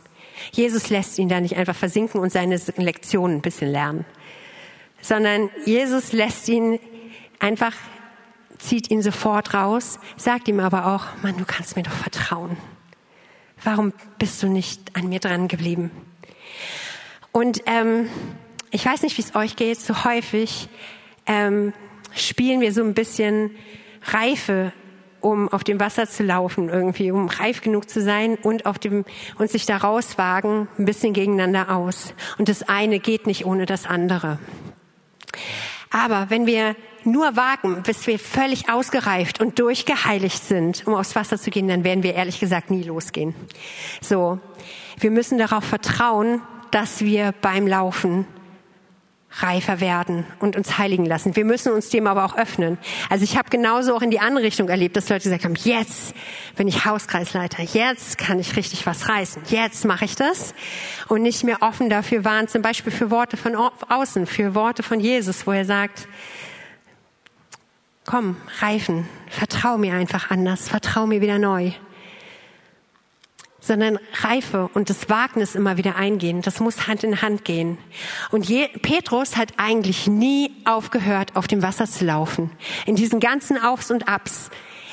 Jesus 0.52 0.90
lässt 0.90 1.18
ihn 1.20 1.30
da 1.30 1.40
nicht 1.40 1.58
einfach 1.58 1.76
versinken 1.76 2.22
und 2.22 2.32
seine 2.32 2.60
Lektionen 2.78 3.38
ein 3.38 3.42
bisschen 3.42 3.72
lernen, 3.72 4.06
sondern 5.02 5.50
Jesus 5.66 6.14
lässt 6.14 6.48
ihn 6.50 6.80
einfach, 7.40 7.74
zieht 8.58 8.90
ihn 8.90 9.02
sofort 9.02 9.54
raus, 9.54 10.00
sagt 10.16 10.48
ihm 10.48 10.60
aber 10.60 10.88
auch, 10.88 11.06
Mann, 11.22 11.38
du 11.38 11.46
kannst 11.46 11.76
mir 11.76 11.84
doch 11.84 11.92
vertrauen. 11.92 12.58
Warum 13.64 13.94
bist 14.20 14.42
du 14.44 14.48
nicht 14.48 14.96
an 14.96 15.10
mir 15.10 15.20
dran 15.20 15.48
geblieben? 15.48 15.92
Und 17.32 17.62
ähm, 17.66 18.10
ich 18.72 18.86
weiß 18.86 19.04
nicht, 19.04 19.18
wie 19.18 19.22
es 19.22 19.36
euch 19.36 19.56
geht, 19.56 19.80
so 19.80 20.04
häufig 20.04 20.70
ähm, 21.26 21.74
spielen 22.16 22.62
wir 22.62 22.74
so 22.74 22.84
ein 22.84 22.94
bisschen 22.94 23.52
Reife 24.04 24.74
um 25.22 25.50
auf 25.50 25.64
dem 25.64 25.80
Wasser 25.80 26.08
zu 26.08 26.24
laufen, 26.24 26.70
irgendwie, 26.70 27.12
um 27.12 27.28
reif 27.28 27.62
genug 27.62 27.90
zu 27.90 28.02
sein 28.02 28.36
und 28.36 28.66
auf 28.66 28.80
dem, 28.80 29.06
und 29.38 29.50
sich 29.50 29.66
da 29.66 29.78
rauswagen, 29.78 30.68
ein 30.78 30.86
bisschen 30.86 31.14
gegeneinander 31.14 31.76
aus. 31.76 32.14
Und 32.38 32.50
das 32.50 32.68
eine 32.68 33.00
geht 33.00 33.28
nicht 33.28 33.46
ohne 33.46 33.66
das 33.66 33.86
andere. 33.86 34.40
Aber 35.90 36.30
wenn 36.30 36.46
wir 36.46 36.76
nur 37.04 37.36
warten, 37.36 37.82
bis 37.84 38.06
wir 38.08 38.20
völlig 38.20 38.70
ausgereift 38.70 39.40
und 39.40 39.60
durchgeheiligt 39.60 40.44
sind, 40.44 40.86
um 40.86 40.94
aufs 40.94 41.16
Wasser 41.16 41.38
zu 41.38 41.50
gehen, 41.50 41.68
dann 41.68 41.84
werden 41.84 42.04
wir 42.04 42.14
ehrlich 42.14 42.40
gesagt 42.40 42.70
nie 42.70 42.84
losgehen. 42.84 43.34
So. 44.02 44.40
Wir 45.00 45.12
müssen 45.12 45.38
darauf 45.38 45.64
vertrauen, 45.64 46.42
dass 46.72 47.02
wir 47.02 47.34
beim 47.42 47.68
Laufen 47.68 48.28
reifer 49.42 49.80
werden 49.80 50.26
und 50.40 50.56
uns 50.56 50.78
heiligen 50.78 51.06
lassen. 51.06 51.36
Wir 51.36 51.46
müssen 51.46 51.72
uns 51.72 51.90
dem 51.90 52.08
aber 52.08 52.26
auch 52.26 52.38
öffnen. 52.38 52.78
Also 53.10 53.24
ich 53.24 53.38
habe 53.38 53.50
genauso 53.50 53.96
auch 53.96 54.02
in 54.02 54.12
die 54.12 54.20
andere 54.20 54.46
Richtung 54.46 54.70
erlebt, 54.70 54.96
dass 54.96 55.10
Leute 55.10 55.24
gesagt 55.24 55.46
haben, 55.46 55.56
jetzt 55.56 56.14
bin 56.56 56.68
ich 56.68 56.86
Hauskreisleiter, 56.86 57.64
jetzt 57.64 58.18
kann 58.18 58.40
ich 58.40 58.56
richtig 58.56 58.86
was 58.86 59.10
reißen, 59.10 59.44
jetzt 59.50 59.86
mache 59.86 60.06
ich 60.06 60.16
das 60.16 60.54
und 61.08 61.22
nicht 61.22 61.44
mehr 61.44 61.62
offen 61.62 61.90
dafür 61.90 62.26
waren, 62.26 62.48
zum 62.48 62.62
Beispiel 62.62 62.92
für 62.92 63.12
Worte 63.12 63.38
von 63.38 63.56
außen, 63.56 64.26
für 64.26 64.56
Worte 64.56 64.84
von 64.84 65.00
Jesus, 65.00 65.46
wo 65.46 65.52
er 65.52 65.66
sagt, 65.66 66.08
komm, 68.06 68.38
reifen, 68.60 69.08
vertrau 69.30 69.78
mir 69.78 69.94
einfach 69.94 70.32
anders, 70.32 70.70
vertrau 70.70 71.06
mir 71.06 71.22
wieder 71.22 71.38
neu 71.40 71.74
sondern 73.68 74.00
Reife 74.22 74.70
und 74.74 74.90
das 74.90 75.10
Wagnis 75.10 75.56
immer 75.56 75.78
wieder 75.78 75.96
eingehen. 75.96 76.42
Das 76.42 76.60
muss 76.60 76.88
Hand 76.88 77.04
in 77.04 77.22
Hand 77.22 77.46
gehen. 77.46 77.78
Und 78.32 78.50
je, 78.50 78.68
Petrus 78.82 79.38
hat 79.38 79.54
eigentlich 79.58 80.08
nie 80.08 80.52
aufgehört, 80.66 81.36
auf 81.36 81.48
dem 81.48 81.62
Wasser 81.62 81.86
zu 81.86 82.06
laufen. 82.06 82.52
In 82.86 82.96
diesen 82.96 83.20
ganzen 83.20 83.62
Aufs 83.62 83.92
und 83.92 84.08
Abs. 84.08 84.50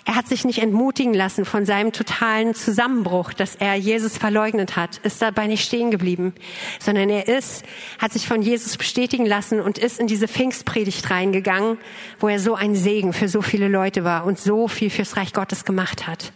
Er 0.07 0.17
hat 0.17 0.29
sich 0.29 0.45
nicht 0.45 0.59
entmutigen 0.59 1.15
lassen 1.15 1.47
von 1.47 1.65
seinem 1.65 1.91
totalen 1.93 2.55
Zusammenbruch, 2.55 3.33
dass 3.33 3.55
er 3.55 3.75
Jesus 3.75 4.19
verleugnet 4.19 4.77
hat, 4.77 4.99
ist 4.99 5.23
dabei 5.23 5.47
nicht 5.47 5.65
stehen 5.65 5.91
geblieben, 5.91 6.35
sondern 6.79 7.09
er 7.09 7.27
ist, 7.27 7.65
hat 7.99 8.13
sich 8.13 8.29
von 8.29 8.43
Jesus 8.43 8.77
bestätigen 8.77 9.25
lassen 9.25 9.61
und 9.61 9.79
ist 9.79 9.99
in 9.99 10.07
diese 10.07 10.29
Pfingstpredigt 10.29 11.11
reingegangen, 11.11 11.79
wo 12.21 12.29
er 12.29 12.39
so 12.39 12.55
ein 12.55 12.75
Segen 12.75 13.15
für 13.15 13.29
so 13.29 13.41
viele 13.41 13.69
Leute 13.69 14.05
war 14.05 14.27
und 14.27 14.39
so 14.39 14.69
viel 14.69 14.91
fürs 14.91 15.17
Reich 15.17 15.33
Gottes 15.33 15.65
gemacht 15.65 16.07
hat. 16.07 16.35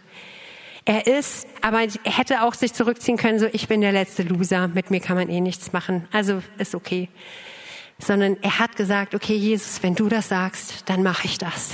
Er 0.89 1.05
ist, 1.05 1.45
aber 1.61 1.83
er 1.83 2.17
hätte 2.17 2.41
auch 2.41 2.55
sich 2.55 2.73
zurückziehen 2.73 3.15
können, 3.15 3.37
so 3.37 3.45
ich 3.53 3.67
bin 3.67 3.81
der 3.81 3.91
letzte 3.91 4.23
Loser, 4.23 4.67
mit 4.69 4.89
mir 4.89 4.99
kann 4.99 5.17
man 5.17 5.29
eh 5.29 5.39
nichts 5.39 5.71
machen, 5.71 6.07
also 6.11 6.41
ist 6.57 6.73
okay. 6.73 7.09
Sondern 7.99 8.37
er 8.41 8.57
hat 8.57 8.75
gesagt, 8.75 9.13
okay 9.13 9.35
Jesus, 9.35 9.83
wenn 9.83 9.93
du 9.93 10.09
das 10.09 10.29
sagst, 10.29 10.89
dann 10.89 11.03
mache 11.03 11.27
ich 11.27 11.37
das. 11.37 11.73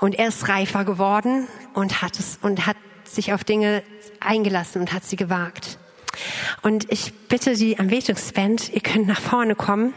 Und 0.00 0.14
er 0.14 0.28
ist 0.28 0.48
reifer 0.48 0.86
geworden 0.86 1.46
und 1.74 2.00
hat 2.00 2.18
es 2.18 2.38
und 2.40 2.66
hat 2.66 2.78
sich 3.04 3.34
auf 3.34 3.44
Dinge 3.44 3.82
eingelassen 4.18 4.80
und 4.80 4.94
hat 4.94 5.04
sie 5.04 5.16
gewagt. 5.16 5.78
Und 6.62 6.90
ich 6.90 7.12
bitte 7.28 7.54
die 7.54 7.78
Anbetungsband, 7.78 8.72
ihr 8.72 8.80
könnt 8.80 9.06
nach 9.08 9.20
vorne 9.20 9.56
kommen 9.56 9.92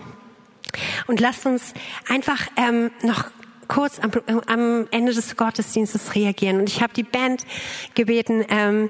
und 1.08 1.22
lasst 1.22 1.46
uns 1.46 1.74
einfach 2.10 2.48
ähm, 2.58 2.92
noch 3.02 3.32
kurz 3.72 4.00
am, 4.00 4.12
am 4.48 4.88
Ende 4.92 5.14
des 5.14 5.38
Gottesdienstes 5.38 6.14
reagieren. 6.14 6.60
Und 6.60 6.68
ich 6.68 6.82
habe 6.82 6.94
die 6.94 7.04
Band 7.04 7.46
gebeten, 7.96 8.44
ähm, 8.50 8.90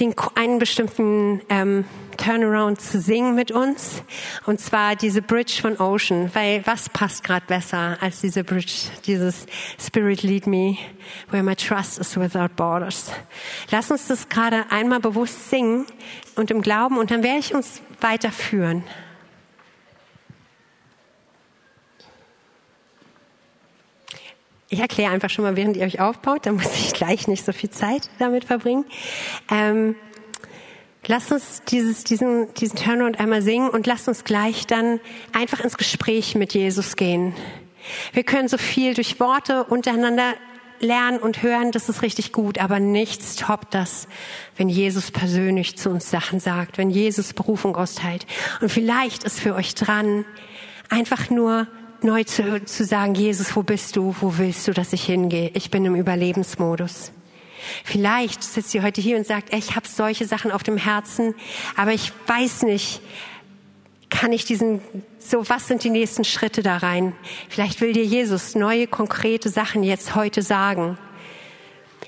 den, 0.00 0.12
einen 0.34 0.58
bestimmten 0.58 1.40
ähm, 1.48 1.84
Turnaround 2.16 2.80
zu 2.80 3.00
singen 3.00 3.36
mit 3.36 3.52
uns. 3.52 4.02
Und 4.44 4.60
zwar 4.60 4.96
diese 4.96 5.22
Bridge 5.22 5.58
von 5.62 5.78
Ocean. 5.78 6.30
Weil 6.34 6.66
was 6.66 6.88
passt 6.88 7.22
gerade 7.22 7.46
besser 7.46 7.96
als 8.00 8.20
diese 8.20 8.42
Bridge, 8.42 8.88
dieses 9.06 9.46
Spirit 9.78 10.24
Lead 10.24 10.48
Me, 10.48 10.76
where 11.30 11.44
my 11.44 11.54
trust 11.54 11.98
is 11.98 12.16
without 12.16 12.56
borders. 12.56 13.12
Lass 13.70 13.88
uns 13.92 14.08
das 14.08 14.28
gerade 14.28 14.64
einmal 14.70 14.98
bewusst 14.98 15.48
singen 15.48 15.86
und 16.34 16.50
im 16.50 16.60
Glauben 16.60 16.98
und 16.98 17.12
dann 17.12 17.22
werde 17.22 17.38
ich 17.38 17.54
uns 17.54 17.82
weiterführen. 18.00 18.82
Ich 24.70 24.80
erkläre 24.80 25.12
einfach 25.12 25.30
schon 25.30 25.44
mal, 25.44 25.56
während 25.56 25.78
ihr 25.78 25.84
euch 25.84 25.98
aufbaut, 25.98 26.44
dann 26.44 26.56
muss 26.56 26.74
ich 26.74 26.92
gleich 26.92 27.26
nicht 27.26 27.44
so 27.44 27.52
viel 27.52 27.70
Zeit 27.70 28.10
damit 28.18 28.44
verbringen. 28.44 28.84
Ähm, 29.50 29.94
lasst 31.06 31.32
uns 31.32 31.62
dieses, 31.68 32.04
diesen, 32.04 32.52
diesen 32.52 32.78
Turnaround 32.78 33.18
einmal 33.18 33.40
singen 33.40 33.70
und 33.70 33.86
lasst 33.86 34.08
uns 34.08 34.24
gleich 34.24 34.66
dann 34.66 35.00
einfach 35.32 35.60
ins 35.60 35.78
Gespräch 35.78 36.34
mit 36.34 36.52
Jesus 36.52 36.96
gehen. 36.96 37.34
Wir 38.12 38.24
können 38.24 38.48
so 38.48 38.58
viel 38.58 38.92
durch 38.92 39.18
Worte 39.20 39.64
untereinander 39.64 40.34
lernen 40.80 41.18
und 41.18 41.42
hören, 41.42 41.72
das 41.72 41.88
ist 41.88 42.02
richtig 42.02 42.32
gut, 42.32 42.58
aber 42.58 42.78
nichts 42.78 43.36
toppt 43.36 43.74
das, 43.74 44.06
wenn 44.56 44.68
Jesus 44.68 45.10
persönlich 45.10 45.78
zu 45.78 45.88
uns 45.88 46.10
Sachen 46.10 46.40
sagt, 46.40 46.76
wenn 46.76 46.90
Jesus 46.90 47.32
Berufung 47.32 47.74
austeilt. 47.74 48.26
Und 48.60 48.68
vielleicht 48.68 49.24
ist 49.24 49.40
für 49.40 49.54
euch 49.54 49.74
dran, 49.74 50.26
einfach 50.90 51.30
nur 51.30 51.66
neu 52.04 52.24
zu, 52.24 52.64
zu 52.64 52.84
sagen, 52.84 53.14
Jesus, 53.14 53.54
wo 53.56 53.62
bist 53.62 53.96
du? 53.96 54.14
Wo 54.20 54.38
willst 54.38 54.66
du, 54.68 54.72
dass 54.72 54.92
ich 54.92 55.04
hingehe? 55.04 55.50
Ich 55.54 55.70
bin 55.70 55.84
im 55.84 55.94
Überlebensmodus. 55.94 57.12
Vielleicht 57.84 58.42
sitzt 58.42 58.74
ihr 58.74 58.82
heute 58.82 59.00
hier 59.00 59.16
und 59.16 59.26
sagt, 59.26 59.52
ey, 59.52 59.58
ich 59.58 59.76
habe 59.76 59.86
solche 59.86 60.26
Sachen 60.26 60.50
auf 60.50 60.62
dem 60.62 60.76
Herzen, 60.76 61.34
aber 61.76 61.92
ich 61.92 62.12
weiß 62.26 62.62
nicht, 62.62 63.00
kann 64.10 64.32
ich 64.32 64.44
diesen, 64.44 64.80
so 65.18 65.48
was 65.48 65.68
sind 65.68 65.84
die 65.84 65.90
nächsten 65.90 66.24
Schritte 66.24 66.62
da 66.62 66.78
rein? 66.78 67.12
Vielleicht 67.48 67.80
will 67.80 67.92
dir 67.92 68.04
Jesus 68.04 68.54
neue, 68.54 68.86
konkrete 68.86 69.50
Sachen 69.50 69.82
jetzt 69.82 70.14
heute 70.14 70.42
sagen. 70.42 70.98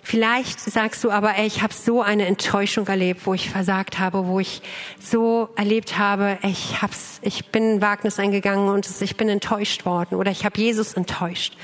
Vielleicht 0.03 0.61
sagst 0.61 1.05
du 1.05 1.11
aber, 1.11 1.37
ey, 1.37 1.47
ich 1.47 1.63
habe 1.63 1.75
so 1.75 2.03
eine 2.03 2.27
Enttäuschung 2.27 2.87
erlebt, 2.87 3.27
wo 3.27 3.35
ich 3.35 3.51
versagt 3.51 3.99
habe, 3.99 4.27
wo 4.27 4.41
ich 4.41 4.63
so 4.99 5.49
erlebt 5.57 5.99
habe, 5.99 6.39
ey, 6.43 6.51
ich 6.51 6.83
hab's, 6.83 7.21
ich 7.23 7.47
bin 7.47 7.81
Wagnis 7.81 8.19
eingegangen 8.19 8.69
und 8.69 8.89
ich 9.01 9.17
bin 9.17 9.29
enttäuscht 9.29 9.85
worden 9.85 10.17
oder 10.17 10.31
ich 10.31 10.45
habe 10.45 10.59
Jesus 10.59 10.95
enttäuscht. 10.95 11.57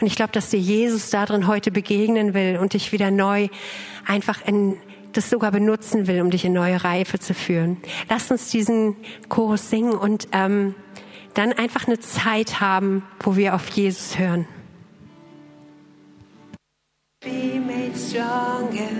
Und 0.00 0.06
ich 0.06 0.16
glaube, 0.16 0.32
dass 0.32 0.50
dir 0.50 0.60
Jesus 0.60 1.10
darin 1.10 1.46
heute 1.46 1.70
begegnen 1.70 2.34
will 2.34 2.58
und 2.60 2.74
dich 2.74 2.92
wieder 2.92 3.10
neu 3.10 3.48
einfach 4.06 4.44
in 4.46 4.76
das 5.12 5.30
sogar 5.30 5.52
benutzen 5.52 6.06
will, 6.08 6.20
um 6.20 6.30
dich 6.30 6.44
in 6.44 6.52
neue 6.52 6.82
Reife 6.82 7.18
zu 7.20 7.34
führen. 7.34 7.76
Lass 8.08 8.30
uns 8.30 8.50
diesen 8.50 8.96
Chorus 9.28 9.70
singen 9.70 9.92
und 9.92 10.28
ähm, 10.32 10.74
dann 11.34 11.52
einfach 11.52 11.86
eine 11.86 12.00
Zeit 12.00 12.60
haben, 12.60 13.04
wo 13.20 13.36
wir 13.36 13.54
auf 13.54 13.68
Jesus 13.70 14.18
hören. 14.18 14.46
Be 17.24 17.58
made 17.58 17.96
stronger 17.96 18.90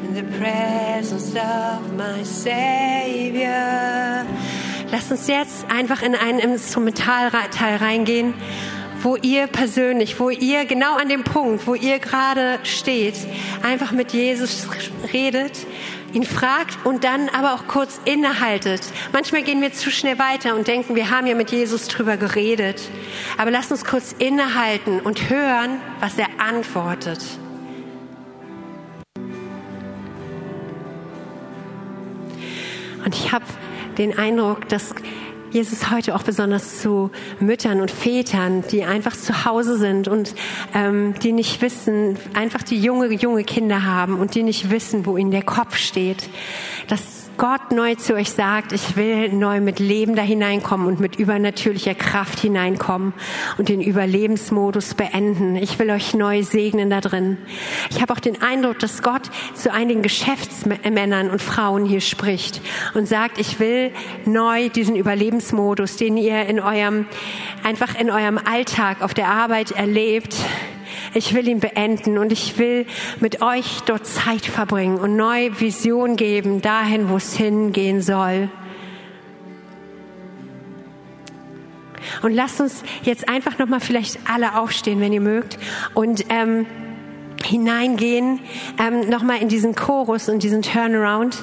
in 0.00 0.14
the 0.14 0.22
presence 0.38 1.34
of 1.34 1.92
my 1.96 2.22
Savior. 2.22 4.24
Lasst 4.92 5.10
uns 5.10 5.26
jetzt 5.26 5.68
einfach 5.68 6.02
in 6.02 6.14
einen 6.14 6.38
Instrumentalteil 6.38 7.78
reingehen, 7.78 8.34
wo 9.02 9.16
ihr 9.16 9.48
persönlich, 9.48 10.20
wo 10.20 10.30
ihr 10.30 10.66
genau 10.66 10.94
an 10.94 11.08
dem 11.08 11.24
Punkt, 11.24 11.66
wo 11.66 11.74
ihr 11.74 11.98
gerade 11.98 12.60
steht, 12.62 13.16
einfach 13.64 13.90
mit 13.90 14.12
Jesus 14.12 14.68
redet, 15.12 15.66
ihn 16.12 16.22
fragt 16.22 16.86
und 16.86 17.02
dann 17.02 17.28
aber 17.28 17.54
auch 17.54 17.66
kurz 17.66 18.00
innehaltet. 18.04 18.82
Manchmal 19.12 19.42
gehen 19.42 19.60
wir 19.60 19.72
zu 19.72 19.90
schnell 19.90 20.20
weiter 20.20 20.54
und 20.54 20.68
denken, 20.68 20.94
wir 20.94 21.10
haben 21.10 21.26
ja 21.26 21.34
mit 21.34 21.50
Jesus 21.50 21.88
drüber 21.88 22.18
geredet. 22.18 22.80
Aber 23.36 23.50
lasst 23.50 23.72
uns 23.72 23.84
kurz 23.84 24.14
innehalten 24.16 25.00
und 25.00 25.28
hören, 25.28 25.80
was 25.98 26.16
er 26.18 26.28
antwortet. 26.38 27.18
Und 33.04 33.14
ich 33.14 33.32
habe 33.32 33.44
den 33.98 34.18
Eindruck, 34.18 34.68
dass 34.68 34.94
Jesus 35.50 35.90
heute 35.92 36.16
auch 36.16 36.24
besonders 36.24 36.80
zu 36.80 37.12
Müttern 37.38 37.80
und 37.80 37.90
Vätern, 37.90 38.64
die 38.72 38.84
einfach 38.84 39.16
zu 39.16 39.44
Hause 39.44 39.78
sind 39.78 40.08
und 40.08 40.34
ähm, 40.74 41.14
die 41.22 41.30
nicht 41.30 41.62
wissen, 41.62 42.18
einfach 42.34 42.62
die 42.64 42.80
junge, 42.80 43.12
junge 43.12 43.44
Kinder 43.44 43.84
haben 43.84 44.18
und 44.18 44.34
die 44.34 44.42
nicht 44.42 44.70
wissen, 44.70 45.06
wo 45.06 45.16
ihnen 45.16 45.30
der 45.30 45.44
Kopf 45.44 45.76
steht, 45.76 46.28
dass 46.88 47.23
Gott 47.36 47.72
neu 47.72 47.94
zu 47.96 48.14
euch 48.14 48.30
sagt, 48.30 48.72
ich 48.72 48.96
will 48.96 49.32
neu 49.32 49.60
mit 49.60 49.80
Leben 49.80 50.14
da 50.14 50.22
hineinkommen 50.22 50.86
und 50.86 51.00
mit 51.00 51.16
übernatürlicher 51.16 51.94
Kraft 51.94 52.38
hineinkommen 52.38 53.12
und 53.58 53.68
den 53.68 53.80
Überlebensmodus 53.80 54.94
beenden. 54.94 55.56
Ich 55.56 55.78
will 55.78 55.90
euch 55.90 56.14
neu 56.14 56.42
segnen 56.42 56.90
da 56.90 57.00
drin. 57.00 57.38
Ich 57.90 58.00
habe 58.00 58.12
auch 58.12 58.20
den 58.20 58.40
Eindruck, 58.40 58.78
dass 58.78 59.02
Gott 59.02 59.30
zu 59.54 59.72
einigen 59.72 60.02
Geschäftsmännern 60.02 61.30
und 61.30 61.42
Frauen 61.42 61.84
hier 61.84 62.00
spricht 62.00 62.60
und 62.94 63.08
sagt, 63.08 63.38
ich 63.38 63.58
will 63.58 63.90
neu 64.24 64.68
diesen 64.68 64.94
Überlebensmodus, 64.94 65.96
den 65.96 66.16
ihr 66.16 66.46
in 66.46 66.60
eurem, 66.60 67.06
einfach 67.64 67.98
in 67.98 68.10
eurem 68.10 68.38
Alltag 68.38 69.02
auf 69.02 69.14
der 69.14 69.28
Arbeit 69.28 69.72
erlebt, 69.72 70.36
ich 71.14 71.34
will 71.34 71.48
ihn 71.48 71.60
beenden 71.60 72.18
und 72.18 72.32
ich 72.32 72.58
will 72.58 72.86
mit 73.20 73.40
euch 73.40 73.80
dort 73.86 74.06
Zeit 74.06 74.44
verbringen 74.44 74.98
und 74.98 75.16
neue 75.16 75.60
Vision 75.60 76.16
geben, 76.16 76.60
dahin, 76.60 77.08
wo 77.08 77.16
es 77.16 77.36
hingehen 77.36 78.02
soll. 78.02 78.50
Und 82.22 82.32
lasst 82.32 82.60
uns 82.60 82.82
jetzt 83.02 83.28
einfach 83.28 83.58
nochmal 83.58 83.80
vielleicht 83.80 84.18
alle 84.30 84.58
aufstehen, 84.58 85.00
wenn 85.00 85.12
ihr 85.12 85.20
mögt. 85.20 85.58
Und 85.94 86.26
ähm, 86.28 86.66
hineingehen, 87.44 88.40
ähm, 88.78 89.08
nochmal 89.08 89.40
in 89.40 89.48
diesen 89.48 89.74
Chorus 89.74 90.28
und 90.28 90.42
diesen 90.42 90.62
Turnaround 90.62 91.42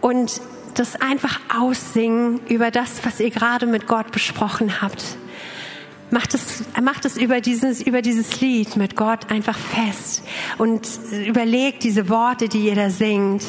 und 0.00 0.40
das 0.74 1.00
einfach 1.00 1.40
aussingen 1.56 2.40
über 2.48 2.70
das, 2.70 3.04
was 3.04 3.20
ihr 3.20 3.30
gerade 3.30 3.66
mit 3.66 3.86
Gott 3.86 4.12
besprochen 4.12 4.82
habt. 4.82 5.16
Macht 6.10 6.34
es, 6.34 6.62
macht 6.80 7.04
es 7.04 7.16
über 7.16 7.40
dieses, 7.40 7.82
über 7.82 8.00
dieses 8.00 8.40
Lied 8.40 8.76
mit 8.76 8.94
Gott 8.94 9.28
einfach 9.30 9.58
fest 9.58 10.22
und 10.56 10.88
überlegt 11.26 11.82
diese 11.82 12.08
Worte, 12.08 12.48
die 12.48 12.68
ihr 12.68 12.76
da 12.76 12.90
singt. 12.90 13.42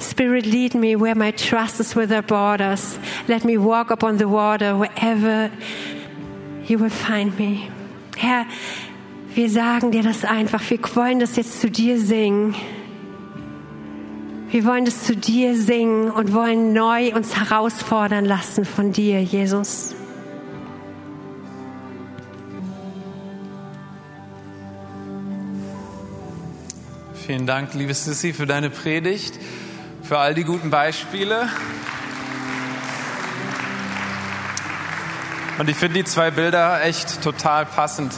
Spirit, 0.00 0.44
lead 0.44 0.74
me 0.74 1.00
where 1.00 1.14
my 1.14 1.32
trust 1.32 1.80
is 1.80 1.96
without 1.96 2.26
borders. 2.26 2.98
Let 3.26 3.44
me 3.44 3.56
walk 3.56 3.90
upon 3.90 4.18
the 4.18 4.28
water 4.28 4.78
wherever 4.78 5.50
you 6.66 6.78
will 6.78 6.90
find 6.90 7.38
me. 7.38 7.68
Herr, 8.18 8.44
wir 9.34 9.48
sagen 9.48 9.90
dir 9.90 10.02
das 10.02 10.24
einfach. 10.24 10.62
Wir 10.68 10.78
wollen 10.94 11.20
das 11.20 11.36
jetzt 11.36 11.60
zu 11.60 11.70
dir 11.70 11.98
singen. 11.98 12.54
Wir 14.50 14.64
wollen 14.66 14.84
das 14.84 15.04
zu 15.04 15.16
dir 15.16 15.56
singen 15.56 16.10
und 16.10 16.32
wollen 16.34 16.74
neu 16.74 17.14
uns 17.14 17.34
herausfordern 17.34 18.24
lassen 18.24 18.64
von 18.64 18.92
dir, 18.92 19.22
Jesus. 19.22 19.96
Vielen 27.26 27.46
Dank, 27.46 27.72
liebe 27.72 27.94
Sissy, 27.94 28.34
für 28.34 28.44
deine 28.44 28.68
Predigt, 28.68 29.38
für 30.02 30.18
all 30.18 30.34
die 30.34 30.44
guten 30.44 30.68
Beispiele. 30.68 31.48
Und 35.58 35.70
ich 35.70 35.76
finde 35.76 36.00
die 36.00 36.04
zwei 36.04 36.30
Bilder 36.30 36.84
echt 36.84 37.22
total 37.22 37.64
passend. 37.64 38.12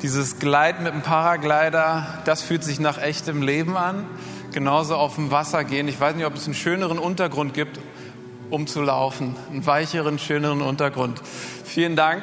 Dieses 0.00 0.38
Gleiten 0.38 0.84
mit 0.84 0.94
dem 0.94 1.02
Paraglider, 1.02 2.22
das 2.24 2.40
fühlt 2.40 2.64
sich 2.64 2.80
nach 2.80 2.96
echtem 2.96 3.42
Leben 3.42 3.76
an. 3.76 4.06
Genauso 4.52 4.96
auf 4.96 5.16
dem 5.16 5.30
Wasser 5.30 5.62
gehen. 5.62 5.86
Ich 5.86 6.00
weiß 6.00 6.16
nicht, 6.16 6.24
ob 6.24 6.34
es 6.34 6.46
einen 6.46 6.54
schöneren 6.54 6.98
Untergrund 6.98 7.52
gibt, 7.52 7.78
um 8.48 8.66
zu 8.66 8.80
laufen. 8.80 9.36
Einen 9.50 9.66
weicheren, 9.66 10.18
schöneren 10.18 10.62
Untergrund. 10.62 11.20
Vielen 11.66 11.94
Dank. 11.94 12.22